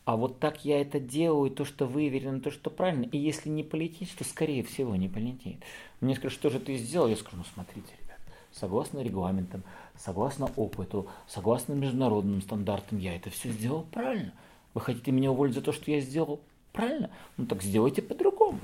а 0.04 0.16
вот 0.16 0.38
так 0.38 0.64
я 0.64 0.80
это 0.80 1.00
делаю, 1.00 1.50
то, 1.50 1.64
что 1.64 1.86
выверено, 1.86 2.40
то, 2.40 2.50
что 2.50 2.70
правильно. 2.70 3.04
И 3.04 3.16
если 3.16 3.48
не 3.48 3.62
полетит, 3.62 4.10
то 4.16 4.24
скорее 4.24 4.62
всего 4.62 4.96
не 4.96 5.08
полетит. 5.08 5.56
Мне 6.00 6.14
скажут, 6.14 6.38
что 6.38 6.50
же 6.50 6.60
ты 6.60 6.76
сделал? 6.76 7.08
Я 7.08 7.16
скажу, 7.16 7.38
ну 7.38 7.44
смотрите, 7.54 7.88
ребят, 8.02 8.18
согласно 8.52 9.00
регламентам, 9.00 9.62
согласно 9.96 10.50
опыту, 10.56 11.08
согласно 11.26 11.72
международным 11.72 12.42
стандартам, 12.42 12.98
я 12.98 13.16
это 13.16 13.30
все 13.30 13.48
сделал 13.50 13.86
правильно. 13.90 14.34
Вы 14.74 14.82
хотите 14.82 15.10
меня 15.10 15.30
уволить 15.30 15.54
за 15.54 15.62
то, 15.62 15.72
что 15.72 15.90
я 15.90 16.00
сделал 16.00 16.40
правильно? 16.72 17.10
Ну 17.38 17.46
так 17.46 17.62
сделайте 17.62 18.02
по-другому. 18.02 18.60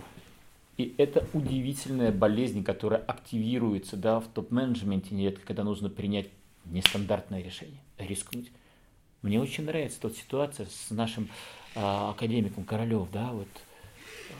И 0.77 0.95
это 0.99 1.27
удивительная 1.33 2.13
болезнь, 2.13 2.65
которая 2.65 3.01
активируется 3.01 3.97
да, 3.97 4.21
в 4.21 4.27
топ-менеджменте 4.29 5.15
нередко, 5.15 5.47
когда 5.47 5.65
нужно 5.65 5.89
принять 5.89 6.29
нестандартное 6.67 7.43
решение, 7.43 7.81
рискнуть. 7.99 8.51
Мне 9.23 9.41
очень 9.41 9.65
нравится 9.65 10.01
тот 10.01 10.17
ситуация 10.17 10.67
с 10.67 10.91
нашим 10.91 11.29
а, 11.77 12.11
академиком 12.11 12.65
Королев, 12.65 13.09
да, 13.13 13.31
вот 13.33 13.49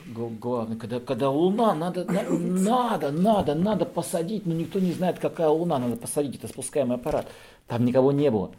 главное, 0.07 0.77
когда, 0.77 0.99
когда 0.99 1.29
луна, 1.29 1.75
надо, 1.75 2.05
на, 2.05 2.23
надо, 2.23 3.11
надо, 3.11 3.55
надо 3.55 3.85
посадить, 3.85 4.45
но 4.45 4.53
никто 4.53 4.79
не 4.79 4.91
знает, 4.91 5.19
какая 5.19 5.49
луна, 5.49 5.77
надо 5.77 5.95
посадить, 5.95 6.35
это 6.35 6.47
спускаемый 6.47 6.97
аппарат. 6.97 7.27
Там 7.67 7.85
никого 7.85 8.11
не 8.11 8.31
было. 8.31 8.51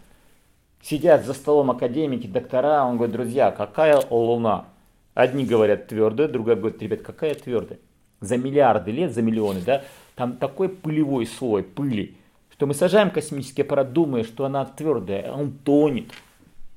Сидят 0.81 1.25
за 1.25 1.35
столом 1.35 1.71
академики, 1.71 2.27
доктора, 2.27 2.85
он 2.85 2.97
говорит, 2.97 3.15
друзья, 3.15 3.51
какая 3.51 4.03
луна? 4.11 4.67
Одни 5.15 5.45
говорят 5.45 5.89
твердая, 5.89 6.29
другая 6.29 6.57
говорит, 6.57 6.81
ребят, 6.83 7.03
какая 7.03 7.35
твердая? 7.35 7.79
За 8.21 8.37
миллиарды 8.37 8.91
лет, 8.91 9.13
за 9.13 9.23
миллионы, 9.23 9.61
да, 9.61 9.83
там 10.15 10.37
такой 10.37 10.69
пылевой 10.69 11.27
слой 11.27 11.63
пыли, 11.63 12.17
что 12.63 12.69
мы 12.69 12.75
сажаем 12.75 13.11
космический 13.11 13.63
аппарат, 13.63 13.93
думая, 13.93 14.23
что 14.23 14.45
она 14.45 14.65
твердая, 14.65 15.33
а 15.33 15.37
он 15.37 15.51
тонет. 15.51 16.13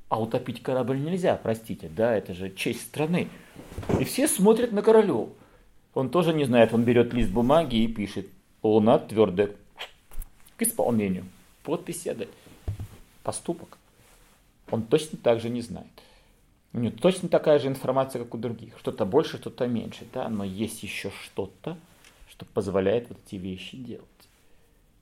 А 0.10 0.20
утопить 0.20 0.64
корабль 0.64 1.00
нельзя, 1.00 1.36
простите, 1.36 1.92
да, 1.96 2.16
это 2.16 2.34
же 2.34 2.50
честь 2.50 2.82
страны. 2.82 3.28
И 4.00 4.04
все 4.04 4.28
смотрят 4.28 4.72
на 4.72 4.82
Королев. 4.82 5.30
Он 5.94 6.10
тоже 6.10 6.34
не 6.34 6.46
знает, 6.46 6.74
он 6.74 6.86
берет 6.86 7.14
лист 7.14 7.30
бумаги 7.30 7.76
и 7.76 7.88
пишет. 7.88 8.28
Луна 8.64 8.98
твердая. 8.98 9.52
К 10.58 10.64
исполнению. 10.64 11.26
Подпись 11.62 12.08
отдать. 12.08 12.30
Поступок. 13.22 13.78
Он 14.72 14.82
точно 14.82 15.20
так 15.20 15.40
же 15.40 15.50
не 15.50 15.62
знает. 15.62 15.86
У 16.74 16.80
него 16.80 16.96
точно 17.00 17.30
такая 17.30 17.60
же 17.60 17.68
информация, 17.68 18.24
как 18.24 18.34
у 18.34 18.40
других. 18.40 18.76
Что-то 18.80 19.06
больше, 19.06 19.38
что-то 19.38 19.68
меньше. 19.68 20.08
Да? 20.12 20.30
Но 20.30 20.46
есть 20.46 20.82
еще 20.82 21.12
что-то, 21.12 21.78
что 22.28 22.44
позволяет 22.44 23.08
вот 23.10 23.20
эти 23.24 23.36
вещи 23.36 23.78
делать. 23.78 24.15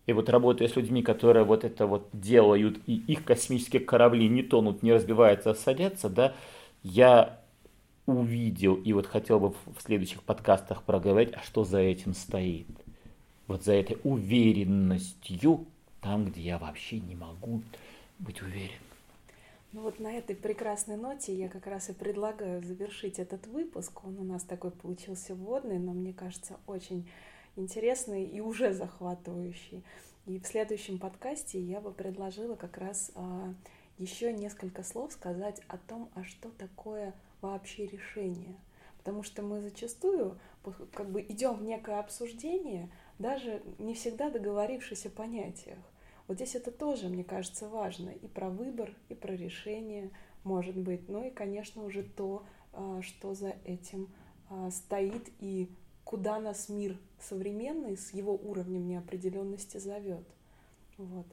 И 0.05 0.13
вот 0.13 0.29
работая 0.29 0.67
с 0.67 0.75
людьми, 0.75 1.01
которые 1.01 1.45
вот 1.45 1.63
это 1.63 1.87
вот 1.87 2.09
делают, 2.11 2.79
и 2.87 2.95
их 3.07 3.23
космические 3.23 3.81
корабли 3.81 4.27
не 4.27 4.43
тонут, 4.43 4.83
не 4.83 4.91
разбиваются, 4.91 5.51
а 5.51 5.55
садятся, 5.55 6.09
да, 6.09 6.33
я 6.83 7.39
увидел 8.05 8.75
и 8.75 8.91
вот 8.91 9.07
хотел 9.07 9.39
бы 9.39 9.49
в 9.51 9.81
следующих 9.81 10.23
подкастах 10.23 10.83
проговорить, 10.83 11.33
а 11.33 11.39
что 11.39 11.63
за 11.63 11.79
этим 11.79 12.13
стоит. 12.13 12.67
Вот 13.47 13.63
за 13.63 13.73
этой 13.73 13.97
уверенностью, 14.03 15.65
там, 16.01 16.25
где 16.25 16.41
я 16.41 16.57
вообще 16.57 16.99
не 16.99 17.15
могу 17.15 17.61
быть 18.19 18.41
уверен. 18.41 18.79
Ну 19.71 19.81
вот 19.81 19.99
на 19.99 20.13
этой 20.13 20.35
прекрасной 20.35 20.97
ноте 20.97 21.33
я 21.33 21.49
как 21.49 21.65
раз 21.65 21.89
и 21.89 21.93
предлагаю 21.93 22.61
завершить 22.61 23.19
этот 23.19 23.47
выпуск. 23.47 24.05
Он 24.05 24.19
у 24.19 24.23
нас 24.23 24.43
такой 24.43 24.69
получился 24.69 25.33
вводный, 25.33 25.79
но 25.79 25.93
мне 25.93 26.13
кажется 26.13 26.57
очень 26.67 27.09
интересный 27.55 28.25
и 28.25 28.39
уже 28.41 28.73
захватывающий. 28.73 29.83
И 30.25 30.39
в 30.39 30.47
следующем 30.47 30.99
подкасте 30.99 31.59
я 31.59 31.81
бы 31.81 31.91
предложила 31.91 32.55
как 32.55 32.77
раз 32.77 33.11
а, 33.15 33.53
еще 33.97 34.31
несколько 34.31 34.83
слов 34.83 35.11
сказать 35.11 35.61
о 35.67 35.77
том, 35.77 36.09
а 36.15 36.23
что 36.23 36.49
такое 36.49 37.13
вообще 37.41 37.85
решение. 37.85 38.55
Потому 38.97 39.23
что 39.23 39.41
мы 39.41 39.61
зачастую 39.61 40.39
как 40.93 41.09
бы 41.09 41.21
идем 41.21 41.55
в 41.55 41.63
некое 41.63 41.99
обсуждение, 41.99 42.89
даже 43.19 43.61
не 43.79 43.95
всегда 43.95 44.29
договорившись 44.29 45.05
о 45.05 45.09
понятиях. 45.09 45.79
Вот 46.27 46.37
здесь 46.37 46.55
это 46.55 46.71
тоже, 46.71 47.09
мне 47.09 47.25
кажется, 47.25 47.67
важно. 47.67 48.09
И 48.09 48.27
про 48.27 48.49
выбор, 48.49 48.95
и 49.09 49.13
про 49.13 49.33
решение, 49.33 50.09
может 50.45 50.77
быть. 50.77 51.09
Ну 51.09 51.27
и, 51.27 51.31
конечно, 51.31 51.83
уже 51.83 52.03
то, 52.03 52.45
а, 52.71 53.01
что 53.01 53.33
за 53.33 53.55
этим 53.65 54.07
а, 54.49 54.71
стоит 54.71 55.29
и 55.39 55.69
куда 56.03 56.39
нас 56.39 56.69
мир 56.69 56.97
современный 57.19 57.97
с 57.97 58.13
его 58.13 58.33
уровнем 58.33 58.87
неопределенности 58.87 59.77
зовет. 59.77 60.25
Вот. 60.97 61.25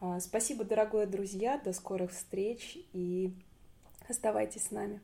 А, 0.00 0.20
спасибо, 0.20 0.64
дорогие 0.64 1.06
друзья, 1.06 1.58
до 1.58 1.72
скорых 1.72 2.12
встреч 2.12 2.78
и 2.92 3.32
оставайтесь 4.08 4.64
с 4.64 4.70
нами. 4.70 5.00